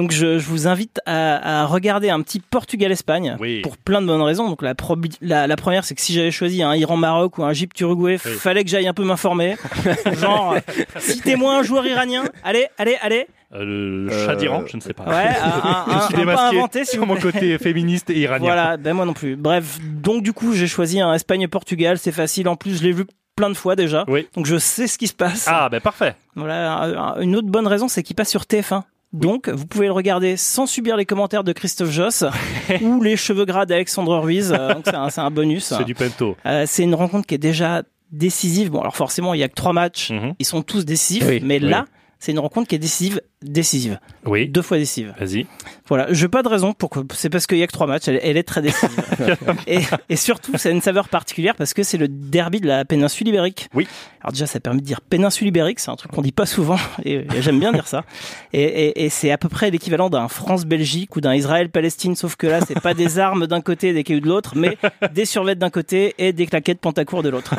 Donc 0.00 0.12
je, 0.12 0.38
je 0.38 0.46
vous 0.48 0.66
invite 0.66 0.98
à, 1.04 1.62
à 1.62 1.66
regarder 1.66 2.08
un 2.08 2.22
petit 2.22 2.40
Portugal-Espagne 2.40 3.36
Oui. 3.38 3.60
pour 3.60 3.76
plein 3.76 4.00
de 4.00 4.06
bonnes 4.06 4.22
raisons. 4.22 4.48
Donc 4.48 4.62
la, 4.62 4.72
probi- 4.72 5.18
la, 5.20 5.46
la 5.46 5.56
première, 5.56 5.84
c'est 5.84 5.94
que 5.94 6.00
si 6.00 6.14
j'avais 6.14 6.30
choisi 6.30 6.62
un 6.62 6.74
Iran-Maroc 6.74 7.36
ou 7.36 7.44
un 7.44 7.50
Égypte-Uruguay, 7.50 8.18
Oui. 8.24 8.30
fallait 8.32 8.64
que 8.64 8.70
j'aille 8.70 8.88
un 8.88 8.94
peu 8.94 9.04
m'informer. 9.04 9.56
Genre, 10.18 10.56
citez-moi 10.98 11.58
un 11.58 11.62
joueur 11.62 11.86
iranien. 11.86 12.24
Allez, 12.44 12.66
allez, 12.78 12.96
allez. 13.02 13.26
Euh, 13.52 14.06
le 14.06 14.10
Euh, 14.10 14.26
chat 14.26 14.36
d'Iran, 14.36 14.62
je 14.66 14.76
ne 14.76 14.80
sais 14.80 14.94
pas. 14.94 15.04
Ouais, 15.04 15.28
un, 15.42 15.92
un, 15.92 15.98
je 16.00 16.04
suis 16.06 16.14
démasqué 16.14 16.56
inventé, 16.56 16.84
si 16.86 16.92
sur 16.92 17.06
mon 17.06 17.16
côté 17.16 17.58
féministe 17.58 18.08
et 18.08 18.18
iranien. 18.20 18.44
Voilà, 18.46 18.76
ben 18.78 18.94
moi 18.94 19.04
non 19.04 19.12
plus. 19.12 19.36
Bref, 19.36 19.78
donc 19.82 20.22
du 20.22 20.32
coup, 20.32 20.54
j'ai 20.54 20.66
choisi 20.68 20.98
un 21.00 21.12
Espagne-Portugal. 21.12 21.98
C'est 21.98 22.12
facile. 22.12 22.48
En 22.48 22.56
plus, 22.56 22.78
je 22.78 22.84
l'ai 22.84 22.92
vu 22.92 23.04
plein 23.36 23.50
de 23.50 23.54
fois 23.56 23.76
déjà. 23.76 24.04
Oui. 24.08 24.28
Donc 24.34 24.46
je 24.46 24.56
sais 24.56 24.86
ce 24.86 24.96
qui 24.98 25.08
se 25.08 25.14
passe. 25.14 25.46
Ah, 25.48 25.68
ben 25.68 25.80
parfait. 25.80 26.14
Voilà, 26.36 26.74
un- 26.74 26.96
un- 26.96 27.20
une 27.20 27.34
autre 27.36 27.48
bonne 27.48 27.66
raison, 27.66 27.88
c'est 27.88 28.02
qu'il 28.02 28.14
passe 28.16 28.30
sur 28.30 28.42
TF1. 28.46 28.82
Donc, 29.12 29.48
vous 29.48 29.66
pouvez 29.66 29.86
le 29.86 29.92
regarder 29.92 30.36
sans 30.36 30.66
subir 30.66 30.96
les 30.96 31.04
commentaires 31.04 31.42
de 31.42 31.52
Christophe 31.52 31.90
Joss 31.90 32.24
ou 32.80 33.02
les 33.02 33.16
cheveux 33.16 33.44
gras 33.44 33.66
d'Alexandre 33.66 34.16
Ruiz. 34.18 34.54
euh, 34.56 34.74
donc, 34.74 34.84
c'est 35.10 35.20
un, 35.20 35.30
bonus. 35.30 35.64
C'est 35.64 35.84
du 35.84 35.94
pento. 35.94 36.36
Euh, 36.46 36.64
c'est 36.66 36.84
une 36.84 36.94
rencontre 36.94 37.26
qui 37.26 37.34
est 37.34 37.38
déjà 37.38 37.82
décisive. 38.12 38.70
Bon, 38.70 38.80
alors 38.80 38.96
forcément, 38.96 39.34
il 39.34 39.40
y 39.40 39.42
a 39.42 39.48
que 39.48 39.54
trois 39.54 39.72
matchs. 39.72 40.10
Mhm. 40.10 40.34
Ils 40.38 40.46
sont 40.46 40.62
tous 40.62 40.84
décisifs. 40.84 41.26
Oui, 41.26 41.40
mais 41.42 41.60
oui. 41.60 41.68
là, 41.68 41.86
c'est 42.20 42.32
une 42.32 42.38
rencontre 42.38 42.68
qui 42.68 42.76
est 42.76 42.78
décisive, 42.78 43.20
décisive. 43.42 43.98
Oui. 44.26 44.48
Deux 44.48 44.62
fois 44.62 44.78
décisive. 44.78 45.14
Vas-y. 45.18 45.46
Voilà, 45.88 46.06
je 46.12 46.26
pas 46.26 46.42
de 46.42 46.48
raison 46.48 46.72
pour 46.72 46.90
que 46.90 47.00
c'est 47.14 47.30
parce 47.30 47.46
qu'il 47.46 47.58
y 47.58 47.62
a 47.62 47.66
que 47.66 47.72
trois 47.72 47.86
matchs, 47.86 48.08
elle, 48.08 48.20
elle 48.22 48.36
est 48.36 48.42
très 48.42 48.62
décisive. 48.62 49.02
et, 49.66 49.80
et 50.08 50.16
surtout, 50.16 50.52
c'est 50.56 50.70
une 50.70 50.80
saveur 50.80 51.08
particulière 51.08 51.56
parce 51.56 51.74
que 51.74 51.82
c'est 51.82 51.98
le 51.98 52.06
derby 52.06 52.60
de 52.60 52.68
la 52.68 52.84
péninsule 52.84 53.28
ibérique. 53.28 53.68
Oui. 53.74 53.88
Alors 54.20 54.32
déjà, 54.32 54.46
ça 54.46 54.60
permet 54.60 54.80
de 54.80 54.86
dire 54.86 55.00
péninsule 55.00 55.48
ibérique, 55.48 55.80
c'est 55.80 55.90
un 55.90 55.96
truc 55.96 56.12
qu'on 56.12 56.22
dit 56.22 56.32
pas 56.32 56.46
souvent 56.46 56.76
et, 57.04 57.26
et 57.34 57.42
j'aime 57.42 57.58
bien 57.58 57.72
dire 57.72 57.88
ça. 57.88 58.04
Et, 58.52 58.62
et, 58.62 59.04
et 59.04 59.08
c'est 59.08 59.30
à 59.30 59.38
peu 59.38 59.48
près 59.48 59.70
l'équivalent 59.70 60.10
d'un 60.10 60.28
France-Belgique 60.28 61.16
ou 61.16 61.20
d'un 61.20 61.34
Israël-Palestine, 61.34 62.14
sauf 62.14 62.36
que 62.36 62.46
là, 62.46 62.60
c'est 62.60 62.78
pas 62.78 62.94
des 62.94 63.18
armes 63.18 63.46
d'un 63.46 63.60
côté 63.60 63.88
et 63.88 63.92
des 63.92 64.04
cailloux 64.04 64.20
de 64.20 64.28
l'autre, 64.28 64.52
mais 64.56 64.76
des 65.12 65.24
survêtes 65.24 65.58
d'un 65.58 65.70
côté 65.70 66.14
et 66.18 66.32
des 66.32 66.46
claquettes 66.46 66.80
Pantacourt 66.80 67.22
de 67.22 67.30
l'autre. 67.30 67.54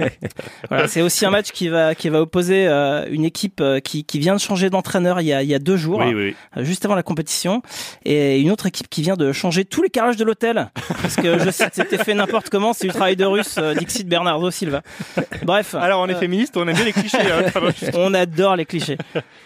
voilà, 0.68 0.88
c'est 0.88 1.02
aussi 1.02 1.24
un 1.24 1.30
match 1.30 1.52
qui 1.52 1.68
va 1.68 1.94
qui 1.94 2.08
va 2.08 2.20
opposer 2.20 2.66
euh, 2.66 3.06
une 3.10 3.24
équipe 3.24 3.60
euh, 3.60 3.80
qui, 3.80 4.04
qui 4.04 4.18
vient 4.18 4.34
de 4.34 4.40
changer 4.40 4.70
il 4.96 5.26
y 5.26 5.32
a, 5.32 5.42
il 5.42 5.48
y 5.48 5.54
a 5.54 5.58
deux 5.58 5.76
jours 5.76 5.98
Oui, 6.00 6.14
oui. 6.14 6.36
euh, 6.56 6.64
juste 6.64 6.84
avant 6.84 6.94
la 6.94 7.02
compétition 7.02 7.62
et 8.04 8.40
une 8.40 8.50
autre 8.50 8.66
équipe 8.66 8.88
qui 8.88 9.02
vient 9.02 9.14
de 9.16 9.32
changer 9.32 9.64
tous 9.64 9.82
les 9.82 9.90
carrelages 9.90 10.16
de 10.16 10.24
l'hôtel 10.24 10.68
parce 11.02 11.16
que 11.16 11.38
je 11.38 11.50
cite 11.50 11.70
c'était 11.72 11.98
fait 11.98 12.14
n'importe 12.14 12.48
comment 12.50 12.72
c'est 12.72 12.86
du 12.86 12.92
travail 12.92 13.16
de 13.16 13.24
russe 13.24 13.56
euh, 13.58 13.74
Dixit 13.74 14.08
Bernardo 14.08 14.50
Silva 14.50 14.82
bref 15.42 15.74
Alors, 15.74 16.00
on 16.00 16.08
est 16.08 16.14
euh, 16.14 16.18
féministe, 16.18 16.56
on 16.56 16.66
aime 16.66 16.74
bien 16.74 16.84
les 16.84 16.92
clichés. 16.92 17.18
hein. 17.18 17.60
on 17.94 18.14
adore 18.14 18.56
les 18.56 18.64
clichés. 18.64 18.98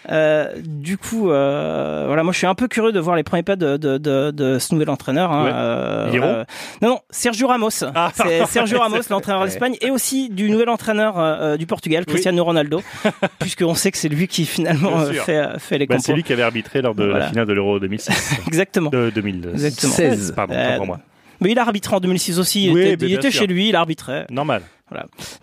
Euh, 0.09 0.47
du 0.63 0.97
coup, 0.97 1.29
euh, 1.31 2.03
voilà, 2.07 2.23
moi 2.23 2.33
je 2.33 2.37
suis 2.39 2.47
un 2.47 2.55
peu 2.55 2.67
curieux 2.67 2.91
de 2.91 2.99
voir 2.99 3.15
les 3.15 3.23
premiers 3.23 3.43
pas 3.43 3.55
de, 3.55 3.77
de, 3.77 3.97
de, 3.97 4.31
de 4.31 4.59
ce 4.59 4.73
nouvel 4.73 4.89
entraîneur. 4.89 5.31
Hein, 5.31 5.41
Ouais. 5.45 5.51
Euh, 5.53 6.09
Hiro 6.13 6.25
voilà. 6.25 6.45
Non, 6.81 6.89
non, 6.89 6.99
Sergio 7.09 7.47
Ramos. 7.47 7.69
Ah. 7.95 8.11
C'est 8.15 8.45
Sergio 8.45 8.79
Ramos, 8.79 8.97
l'entraîneur 9.09 9.41
Ouais. 9.41 9.47
d'Espagne, 9.47 9.77
et 9.81 9.89
aussi 9.91 10.29
du 10.29 10.49
nouvel 10.49 10.69
entraîneur 10.69 11.15
euh, 11.17 11.57
du 11.57 11.65
Portugal, 11.65 12.03
Oui. 12.07 12.13
Cristiano 12.13 12.43
Ronaldo, 12.43 12.81
puisqu'on 13.39 13.73
sait 13.75 13.91
que 13.91 13.97
c'est 13.97 14.09
lui 14.09 14.27
qui 14.27 14.45
finalement 14.45 14.99
euh, 14.99 15.13
sûr. 15.13 15.23
Fait, 15.49 15.55
euh, 15.55 15.59
fait 15.59 15.77
les 15.77 15.85
Bah, 15.87 15.95
compos. 15.95 16.05
c'est 16.05 16.13
lui 16.13 16.23
qui 16.23 16.33
avait 16.33 16.41
arbitré 16.43 16.81
lors 16.81 16.95
de 16.95 17.03
Voilà. 17.05 17.19
la 17.25 17.29
finale 17.29 17.45
de 17.47 17.53
l'Euro 17.53 17.79
2006. 17.79 18.37
Exactement. 18.47 18.89
de 18.89 19.11
2016. 19.13 19.65
Exactement. 19.65 19.93
16. 19.93 20.33
Pardon, 20.35 20.53
Euh, 20.55 20.85
moi. 20.85 20.99
Mais 21.39 21.51
il 21.51 21.59
a 21.59 21.63
arbitré 21.63 21.95
en 21.95 21.99
2006 21.99 22.37
aussi. 22.39 22.65
Il 22.67 22.73
Oui, 22.73 22.81
était, 22.81 22.97
mais 23.05 23.11
il 23.11 23.15
était 23.15 23.31
chez 23.31 23.47
lui, 23.47 23.69
il 23.69 23.75
arbitrait. 23.75 24.27
Normal. 24.29 24.61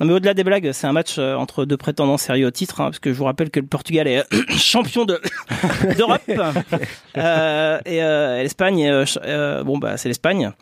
Non 0.01 0.07
mais 0.07 0.13
au-delà 0.13 0.35
des 0.35 0.45
blagues, 0.45 0.71
c'est 0.73 0.87
un 0.87 0.93
match 0.93 1.17
euh, 1.19 1.35
entre 1.35 1.65
deux 1.65 1.77
prétendants 1.77 2.19
sérieux 2.19 2.47
au 2.47 2.51
titre, 2.51 2.81
hein, 2.81 2.85
parce 2.87 2.99
que 2.99 3.13
je 3.13 3.19
vous 3.19 3.25
rappelle 3.25 3.51
que 3.51 3.61
le 3.61 3.67
Portugal 3.67 4.07
est 4.07 4.19
euh, 4.19 4.41
champion 4.57 5.05
de 5.05 5.21
d'Europe 5.97 6.21
euh, 7.17 7.79
et 7.87 8.03
euh, 8.03 8.39
et 8.41 8.43
l'Espagne, 8.43 8.87
euh, 8.87 9.05
euh, 9.25 9.63
bon 9.65 9.79
bah 9.79 9.97
c'est 9.97 10.09
l'Espagne. 10.09 10.51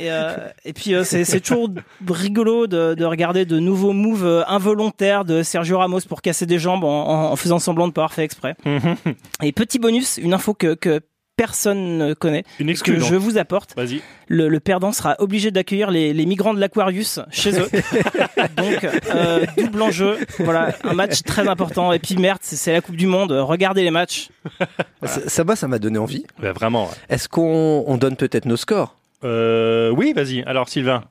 Et, 0.00 0.08
et 0.64 0.72
puis 0.72 0.94
euh, 0.94 1.02
c'est 1.02 1.24
c'est 1.24 1.40
toujours 1.40 1.70
rigolo 2.08 2.66
de, 2.68 2.94
de 2.94 3.04
regarder 3.04 3.44
de 3.44 3.58
nouveaux 3.58 3.92
moves 3.92 4.44
involontaires 4.46 5.24
de 5.24 5.42
Sergio 5.42 5.78
Ramos 5.78 6.00
pour 6.08 6.22
casser 6.22 6.46
des 6.46 6.58
jambes 6.60 6.84
en, 6.84 7.08
en- 7.08 7.32
en 7.32 7.36
faisant 7.36 7.58
semblant 7.58 7.88
de 7.88 7.92
pas 7.92 8.02
avoir 8.02 8.12
fait 8.14 8.22
exprès. 8.22 8.54
Et 9.42 9.52
petit 9.52 9.78
bonus, 9.80 10.18
une 10.18 10.34
info 10.34 10.54
que 10.54 10.74
que 10.74 11.00
personne 11.38 11.96
ne 11.96 12.12
connaît, 12.14 12.44
Une 12.58 12.74
que 12.74 12.98
je 12.98 13.14
vous 13.14 13.38
apporte 13.38 13.74
Vas-y. 13.76 14.02
le, 14.26 14.48
le 14.48 14.60
perdant 14.60 14.92
sera 14.92 15.16
obligé 15.20 15.50
d'accueillir 15.50 15.90
les, 15.90 16.12
les 16.12 16.26
migrants 16.26 16.52
de 16.52 16.60
l'Aquarius 16.60 17.20
chez 17.30 17.58
eux. 17.58 17.68
Donc, 18.56 18.84
euh, 19.14 19.46
double 19.56 19.80
enjeu. 19.82 20.18
Voilà, 20.40 20.74
un 20.84 20.92
match 20.94 21.22
très 21.22 21.48
important. 21.48 21.92
Et 21.92 21.98
puis, 22.00 22.16
merde, 22.16 22.40
c'est 22.42 22.56
c'est 22.56 22.72
la 22.72 22.80
Coupe 22.80 22.96
du 22.96 23.06
Monde. 23.06 23.30
Regardez 23.32 23.84
les 23.84 23.90
matchs. 23.92 24.28
Ça, 25.04 25.28
ça 25.28 25.44
va, 25.44 25.54
ça 25.56 25.68
m'a 25.68 25.78
donné 25.78 25.98
envie. 25.98 26.26
Bah, 26.42 26.52
vraiment. 26.52 26.86
ouais. 26.86 26.94
Est-ce 27.08 27.28
qu'on 27.28 27.84
on 27.86 27.96
donne 27.96 28.16
peut-être 28.16 28.44
nos 28.44 28.56
scores? 28.56 28.96
Euh, 29.24 29.90
oui, 29.90 30.12
vas-y. 30.14 30.42
Alors, 30.42 30.68
Sylvain. 30.68 31.04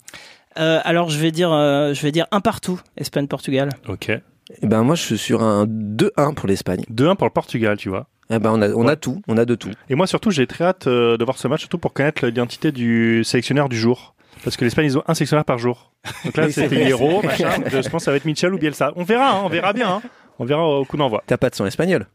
Euh, 0.59 0.79
alors, 0.83 1.09
je 1.09 1.17
vais 1.19 1.31
dire, 1.31 1.51
euh, 1.53 1.93
je 1.93 2.01
vais 2.01 2.11
dire 2.11 2.27
un 2.31 2.41
partout. 2.41 2.79
Espagne-Portugal. 2.97 3.69
Ok. 3.87 4.09
Eh 4.09 4.65
ben 4.67 4.83
moi, 4.83 4.95
je 4.95 5.03
suis 5.03 5.17
sur 5.17 5.41
un 5.43 5.65
2-1 5.65 6.33
pour 6.33 6.47
l'Espagne. 6.47 6.83
2-1 6.93 7.15
pour 7.15 7.27
le 7.27 7.31
Portugal, 7.33 7.77
tu 7.77 7.89
vois. 7.89 8.07
Eh 8.29 8.39
ben 8.39 8.51
on 8.51 8.61
a, 8.61 8.69
on 8.69 8.85
Ouais. 8.85 8.91
a 8.91 8.95
tout, 8.95 9.21
on 9.27 9.37
a 9.37 9.45
de 9.45 9.55
tout. 9.55 9.71
Et 9.89 9.95
moi, 9.95 10.05
surtout, 10.07 10.31
j'ai 10.31 10.47
très 10.47 10.65
hâte 10.65 10.87
euh, 10.87 11.15
de 11.17 11.23
voir 11.23 11.37
ce 11.37 11.47
match, 11.47 11.61
surtout 11.61 11.77
pour 11.77 11.93
connaître 11.93 12.25
l'identité 12.25 12.71
du 12.71 13.23
sélectionneur 13.23 13.69
du 13.69 13.77
jour. 13.77 14.15
Parce 14.43 14.57
que 14.57 14.65
l'Espagne, 14.65 14.85
ils 14.85 14.97
ont 14.97 15.03
un 15.07 15.13
sélectionneur 15.13 15.45
par 15.45 15.57
jour. 15.57 15.91
Donc 16.25 16.35
là, 16.37 16.51
c'était. 16.51 16.85
Hierro, 16.85 17.21
machin. 17.23 17.49
Je 17.65 17.77
pense 17.89 17.91
que 17.91 17.99
ça 17.99 18.11
va 18.11 18.17
être 18.17 18.25
Michel 18.25 18.53
ou 18.53 18.57
Bielsa. 18.57 18.91
On 18.95 19.03
verra, 19.03 19.31
hein, 19.37 19.41
on 19.45 19.49
verra 19.49 19.73
bien. 19.73 19.89
hein. 19.89 20.01
On 20.39 20.45
verra 20.45 20.63
au 20.67 20.85
coup 20.85 20.97
d'envoi. 20.97 21.23
T'as 21.25 21.37
pas 21.37 21.49
de 21.49 21.55
son 21.55 21.65
espagnol 21.65 22.05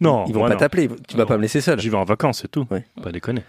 Non, 0.00 0.24
Ils 0.28 0.34
vont 0.34 0.46
pas 0.46 0.54
t'appeler, 0.56 0.88
tu 1.08 1.16
vas 1.16 1.22
Non. 1.22 1.28
pas 1.28 1.36
me 1.36 1.42
laisser 1.42 1.60
seul. 1.60 1.80
J'y 1.80 1.88
vais 1.88 1.96
en 1.96 2.04
vacances, 2.04 2.40
c'est 2.42 2.48
tout. 2.50 2.66
Ouais. 2.70 2.84
Pas 3.02 3.10
déconner. 3.10 3.42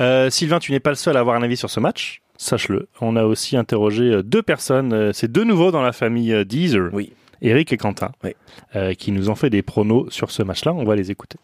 Euh, 0.00 0.30
Sylvain, 0.30 0.58
tu 0.58 0.72
n'es 0.72 0.80
pas 0.80 0.90
le 0.90 0.96
seul 0.96 1.16
à 1.16 1.20
avoir 1.20 1.36
un 1.36 1.42
avis 1.42 1.56
sur 1.56 1.70
ce 1.70 1.78
match. 1.80 2.22
Sache-le. 2.36 2.88
On 3.00 3.14
a 3.16 3.24
aussi 3.24 3.56
interrogé 3.56 4.04
euh, 4.04 4.22
deux 4.22 4.42
personnes. 4.42 5.12
C'est 5.12 5.30
deux 5.30 5.44
nouveaux 5.44 5.70
dans 5.70 5.82
la 5.82 5.92
famille 5.92 6.44
Deezer. 6.44 6.90
Oui. 6.92 7.12
Eric 7.42 7.72
et 7.72 7.76
Quentin. 7.76 8.10
Oui. 8.24 8.30
euh, 8.76 8.94
qui 8.94 9.12
nous 9.12 9.30
ont 9.30 9.34
fait 9.34 9.50
des 9.50 9.62
pronos 9.62 10.06
sur 10.10 10.30
ce 10.30 10.42
match-là. 10.42 10.72
On 10.72 10.84
va 10.84 10.96
les 10.96 11.10
écouter. 11.10 11.38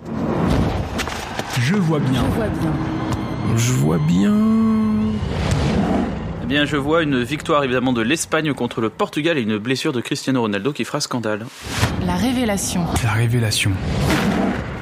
Je 1.61 1.74
vois 1.76 1.98
bien. 2.00 2.22
Je 3.57 3.72
vois 3.72 3.98
bien. 3.98 4.35
Eh 6.42 6.46
bien, 6.46 6.64
je 6.66 6.76
vois 6.76 7.02
une 7.02 7.22
victoire 7.22 7.64
évidemment 7.64 7.92
de 7.92 8.02
l'Espagne 8.02 8.52
contre 8.52 8.80
le 8.80 8.90
Portugal 8.90 9.38
et 9.38 9.42
une 9.42 9.57
blessure 9.59 9.92
de 9.92 10.00
Cristiano 10.00 10.40
Ronaldo 10.42 10.72
qui 10.72 10.85
fera 10.85 11.00
scandale. 11.00 11.46
La 12.07 12.16
révélation. 12.16 12.85
La 13.02 13.12
révélation. 13.12 13.70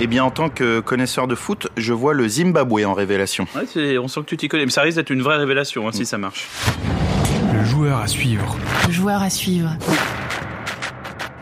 Eh 0.01 0.07
bien, 0.09 0.25
en 0.25 0.31
tant 0.33 0.49
que 0.49 0.81
connaisseur 0.81 1.29
de 1.29 1.37
foot, 1.37 1.69
je 1.77 1.93
vois 1.93 2.15
le 2.15 2.27
Zimbabwe 2.27 2.85
en 2.85 2.95
révélation. 2.95 3.47
Ouais, 3.55 3.63
c'est- 3.73 3.99
on 3.99 4.09
sent 4.09 4.21
que 4.21 4.27
tu 4.27 4.37
t'y 4.37 4.49
connais, 4.49 4.65
mais 4.65 4.73
ça 4.73 4.83
risque 4.83 4.97
d'être 4.97 5.11
une 5.11 5.23
vraie 5.23 5.37
révélation 5.37 5.87
hein, 5.87 5.93
si 5.93 6.05
ça 6.05 6.19
marche. 6.19 6.49
Le 7.55 7.65
joueur 7.65 8.01
à 8.01 8.09
suivre. 8.09 8.57
Le 8.89 8.93
joueur 8.93 9.23
à 9.23 9.31
suivre. 9.31 9.71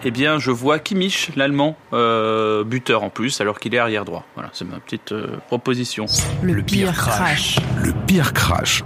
Eh 0.03 0.11
bien, 0.11 0.39
je 0.39 0.51
vois 0.51 0.79
Kimmich, 0.79 1.31
l'Allemand, 1.37 1.77
euh, 1.93 2.65
buteur 2.65 3.03
en 3.03 3.11
plus, 3.11 3.41
alors 3.43 3.61
qu'il 3.61 3.75
est 3.75 3.79
arrière 3.79 4.07
droit. 4.07 4.25
Voilà, 4.35 4.49
c'est 4.55 4.65
ma 4.65 4.79
petite 4.79 5.13
euh, 5.13 5.37
proposition. 5.49 6.07
Le, 6.43 6.63
pire, 6.63 6.93
crash. 6.93 7.57
Le 7.83 7.93
pire 8.07 8.33
crash. 8.33 8.83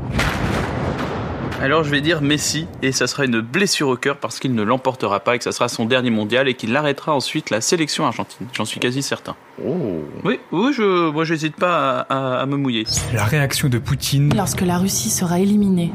Alors 1.62 1.84
je 1.84 1.90
vais 1.90 2.00
dire 2.00 2.20
Messi, 2.20 2.66
et 2.82 2.90
ça 2.90 3.06
sera 3.06 3.24
une 3.24 3.40
blessure 3.40 3.88
au 3.88 3.96
cœur 3.96 4.16
parce 4.18 4.40
qu'il 4.40 4.54
ne 4.54 4.62
l'emportera 4.64 5.20
pas 5.20 5.36
et 5.36 5.38
que 5.38 5.44
ça 5.44 5.52
sera 5.52 5.68
son 5.68 5.86
dernier 5.86 6.10
mondial 6.10 6.48
et 6.48 6.54
qu'il 6.54 6.76
arrêtera 6.76 7.14
ensuite 7.14 7.48
la 7.50 7.60
sélection 7.60 8.04
argentine. 8.04 8.48
J'en 8.52 8.64
suis 8.64 8.80
quasi 8.80 9.00
certain. 9.02 9.36
Oui, 9.62 10.40
oui, 10.50 10.72
je, 10.76 11.10
moi 11.10 11.24
j'hésite 11.24 11.54
pas 11.56 12.00
à, 12.08 12.36
à- 12.36 12.40
à 12.42 12.46
me 12.46 12.56
mouiller. 12.56 12.84
La 13.14 13.24
réaction 13.24 13.68
de 13.68 13.78
Poutine. 13.78 14.34
Lorsque 14.36 14.62
la 14.62 14.78
Russie 14.78 15.10
sera 15.10 15.38
éliminée. 15.38 15.92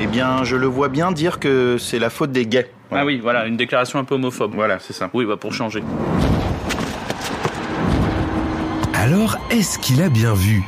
Eh 0.00 0.06
bien, 0.06 0.44
je 0.44 0.56
le 0.56 0.66
vois 0.66 0.88
bien 0.88 1.10
dire 1.10 1.40
que 1.40 1.78
c'est 1.78 1.98
la 1.98 2.08
faute 2.08 2.30
des 2.30 2.46
gays. 2.46 2.70
Ah 2.90 3.04
oui, 3.04 3.18
voilà, 3.20 3.46
une 3.46 3.56
déclaration 3.56 3.98
un 3.98 4.04
peu 4.04 4.14
homophobe. 4.14 4.54
Voilà, 4.54 4.78
c'est 4.78 4.92
ça. 4.92 5.10
Oui, 5.12 5.24
bah 5.24 5.36
pour 5.36 5.52
changer. 5.52 5.82
Alors, 8.94 9.36
est-ce 9.50 9.78
qu'il 9.78 10.02
a 10.02 10.08
bien 10.08 10.34
vu? 10.34 10.62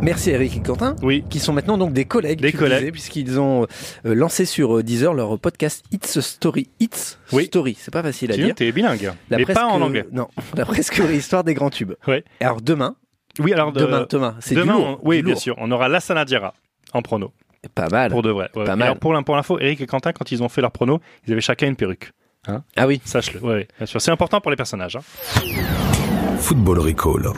Merci 0.00 0.30
Eric 0.30 0.56
et 0.56 0.62
Quentin, 0.62 0.94
Oui. 1.02 1.24
qui 1.28 1.40
sont 1.40 1.52
maintenant 1.52 1.76
donc 1.76 1.92
des 1.92 2.04
collègues, 2.04 2.40
Des 2.40 2.52
collègues. 2.52 2.92
puisqu'ils 2.92 3.40
ont 3.40 3.66
euh, 4.06 4.14
lancé 4.14 4.44
sur 4.44 4.78
euh, 4.78 4.82
Deezer 4.84 5.12
leur 5.12 5.38
podcast 5.40 5.84
It's 5.92 6.20
Story. 6.20 6.68
It's 6.78 7.18
Oui. 7.32 7.46
Story, 7.46 7.76
c'est 7.78 7.92
pas 7.92 8.02
facile 8.02 8.30
à 8.32 8.36
dire. 8.36 8.54
t'es 8.54 8.70
bilingue. 8.70 9.12
La 9.28 9.38
mais 9.38 9.42
presque- 9.42 9.58
pas 9.58 9.66
en 9.66 9.82
anglais. 9.82 10.06
Non, 10.12 10.28
la 10.56 10.64
presque 10.64 11.02
histoire 11.12 11.42
des 11.42 11.54
grands 11.54 11.70
tubes. 11.70 11.94
Ouais. 12.06 12.24
Et 12.40 12.44
Alors 12.44 12.60
demain, 12.60 12.94
Oui, 13.40 13.52
alors 13.52 13.72
de- 13.72 13.80
demain, 13.80 14.04
Thomas, 14.08 14.34
c'est 14.38 14.54
du 14.54 14.60
demain, 14.60 14.74
lourd. 14.74 15.00
on- 15.02 15.08
oui, 15.08 15.16
du 15.16 15.24
bien 15.24 15.32
lourd. 15.34 15.42
sûr. 15.42 15.54
On 15.58 15.70
aura 15.72 15.88
Lassana 15.88 16.24
Diarra 16.24 16.54
en 16.92 17.02
prono. 17.02 17.32
Pas 17.74 17.88
mal. 17.88 18.10
Pour 18.10 18.22
de 18.22 18.30
vrai. 18.30 18.50
ouais. 18.54 18.64
Pas 18.64 18.72
Et 18.72 18.76
mal. 18.76 18.82
Alors 18.88 18.98
pour 18.98 19.12
l'in- 19.12 19.22
pour 19.22 19.36
l'info, 19.36 19.58
Eric 19.58 19.80
et 19.80 19.86
Quentin, 19.86 20.12
quand 20.12 20.30
ils 20.32 20.42
ont 20.42 20.48
fait 20.48 20.60
leur 20.60 20.70
prono, 20.72 21.00
ils 21.26 21.32
avaient 21.32 21.40
chacun 21.40 21.66
une 21.66 21.76
perruque. 21.76 22.12
Ah 22.76 22.86
oui. 22.86 23.00
Sache-le. 23.04 23.40
Ouais, 23.40 23.52
ouais, 23.54 23.68
bien 23.76 23.86
sûr. 23.86 24.00
C'est 24.00 24.10
important 24.10 24.40
pour 24.40 24.50
les 24.50 24.56
personnages. 24.56 24.96
hein. 24.96 25.00
Football 26.38 26.78
Recall. 26.78 27.32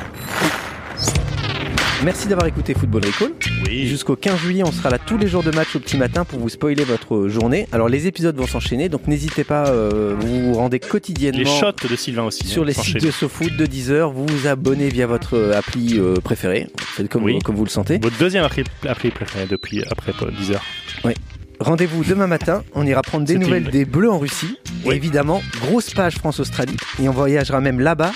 Merci 2.03 2.29
d'avoir 2.29 2.47
écouté 2.47 2.73
Football 2.75 3.05
Recall. 3.05 3.33
Oui. 3.67 3.87
Jusqu'au 3.87 4.17
15 4.17 4.39
juillet, 4.39 4.63
on 4.65 4.73
sera 4.73 4.89
là 4.89 4.99
tous 4.99 5.19
les 5.19 5.27
jours 5.29 5.43
de 5.43 5.51
match 5.51 5.77
au 5.77 5.81
petit 5.81 5.99
matin 5.99 6.25
pour 6.25 6.39
vous 6.39 6.49
spoiler 6.49 6.83
votre 6.85 7.29
journée. 7.29 7.69
Alors 7.73 7.89
les 7.91 8.07
épisodes 8.07 8.35
vont 8.37 8.47
s'enchaîner, 8.47 8.89
donc 8.89 9.07
n'hésitez 9.07 9.45
pas, 9.45 9.69
euh, 9.69 10.15
vous 10.19 10.41
vous 10.49 10.55
rendez 10.55 10.81
quotidiennement 10.81 11.39
Les 11.39 11.45
shots 11.45 11.87
de 11.89 11.95
Sylvain 11.97 12.23
aussi. 12.25 12.47
sur 12.47 12.63
hein, 12.63 12.67
les 12.67 12.73
sites 12.73 13.03
de 13.03 13.11
SoFoot 13.11 13.55
de 13.55 13.67
10h, 13.67 14.13
vous 14.15 14.25
vous 14.27 14.47
abonnez 14.47 14.89
via 14.89 15.07
votre 15.07 15.35
euh, 15.37 15.59
appli 15.59 15.99
euh, 15.99 16.15
préférée, 16.17 16.69
faites 16.79 17.09
comme, 17.11 17.25
Oui. 17.25 17.39
comme 17.41 17.55
vous 17.57 17.65
le 17.65 17.71
sentez. 17.71 17.99
Votre 17.99 18.19
deuxième 18.19 18.45
appli, 18.45 18.65
appli 18.89 19.11
préféré 19.11 19.47
depuis 19.47 19.83
après 19.91 20.13
10 20.39 20.53
heures. 20.53 20.65
Oui. 21.05 21.13
Rendez-vous 21.61 22.03
demain 22.05 22.27
matin, 22.27 22.65
on 22.75 22.87
ira 22.87 23.03
prendre 23.03 23.27
des 23.27 23.37
nouvelles 23.37 23.65
une- 23.65 23.71
des 23.71 23.85
Bleus 23.85 24.11
en 24.11 24.19
Russie. 24.19 24.57
Et 24.87 24.91
évidemment, 24.93 25.43
grosse 25.61 25.91
page 25.91 26.15
France-Australie. 26.17 26.77
Et 27.03 27.09
on 27.11 27.13
voyagera 27.13 27.61
même 27.61 27.79
là-bas, 27.81 28.13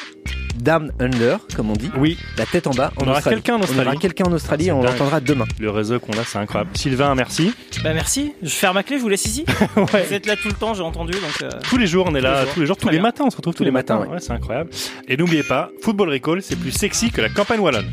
down 0.56 0.92
under, 1.00 1.38
comme 1.56 1.70
on 1.70 1.74
dit. 1.74 1.90
Oui. 1.96 2.18
La 2.38 2.46
tête 2.46 2.66
en 2.66 2.70
bas. 2.70 2.92
On 2.96 3.02
aura 3.04 3.16
Australie. 3.18 3.36
quelqu'un 3.36 3.54
en 3.54 3.56
On 3.56 3.62
aura 3.62 3.70
Australie. 3.72 3.98
quelqu'un 3.98 4.24
en 4.24 4.32
Australie 4.32 4.68
et 4.68 4.72
on 4.72 4.82
l'entendra 4.82 5.20
demain. 5.20 5.44
Le 5.60 5.70
réseau 5.70 5.98
qu'on 6.00 6.12
a, 6.18 6.24
c'est 6.24 6.38
incroyable. 6.38 6.70
Sylvain, 6.76 7.14
merci. 7.14 7.52
Bah 7.82 7.92
merci. 7.94 8.32
Je 8.42 8.48
ferme 8.48 8.74
ma 8.74 8.82
clé, 8.82 8.96
je 8.98 9.02
vous 9.02 9.08
laisse 9.08 9.24
ici. 9.26 9.44
Vous 9.76 10.12
êtes 10.12 10.26
là 10.26 10.36
tout 10.36 10.48
le 10.48 10.54
temps, 10.54 10.74
j'ai 10.74 10.82
entendu. 10.82 11.12
Donc, 11.12 11.42
euh, 11.42 11.50
Tous 11.62 11.76
les 11.76 11.86
jours, 11.86 12.06
on 12.08 12.14
est 12.14 12.20
là, 12.20 12.44
jours. 12.44 12.54
tous 12.54 12.60
les 12.60 12.66
jours, 12.66 12.76
tous 12.76 12.88
les 12.88 13.00
matins, 13.00 13.24
on 13.26 13.30
se 13.30 13.36
retrouve 13.36 13.54
tous, 13.54 13.64
les 13.64 13.70
matins. 13.70 14.00
Ouais, 14.06 14.18
c'est 14.20 14.32
incroyable. 14.32 14.70
Et 15.08 15.16
n'oubliez 15.16 15.42
pas, 15.42 15.70
Football 15.82 16.10
Recall, 16.10 16.42
c'est 16.42 16.56
plus 16.56 16.72
sexy 16.72 17.10
que 17.10 17.20
la 17.20 17.28
campagne 17.28 17.60
wallonne. 17.60 17.90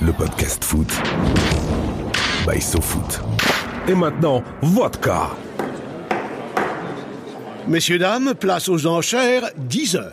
Le 0.00 0.12
podcast 0.12 0.64
foot 0.64 0.88
by 2.48 2.60
SoFoot. 2.60 3.20
Et 3.88 3.94
maintenant, 3.94 4.42
vodka. 4.62 5.30
Messieurs, 7.68 7.98
dames, 7.98 8.34
place 8.34 8.68
aux 8.68 8.86
enchères, 8.86 9.44
10 9.56 9.96
heures. 9.96 10.12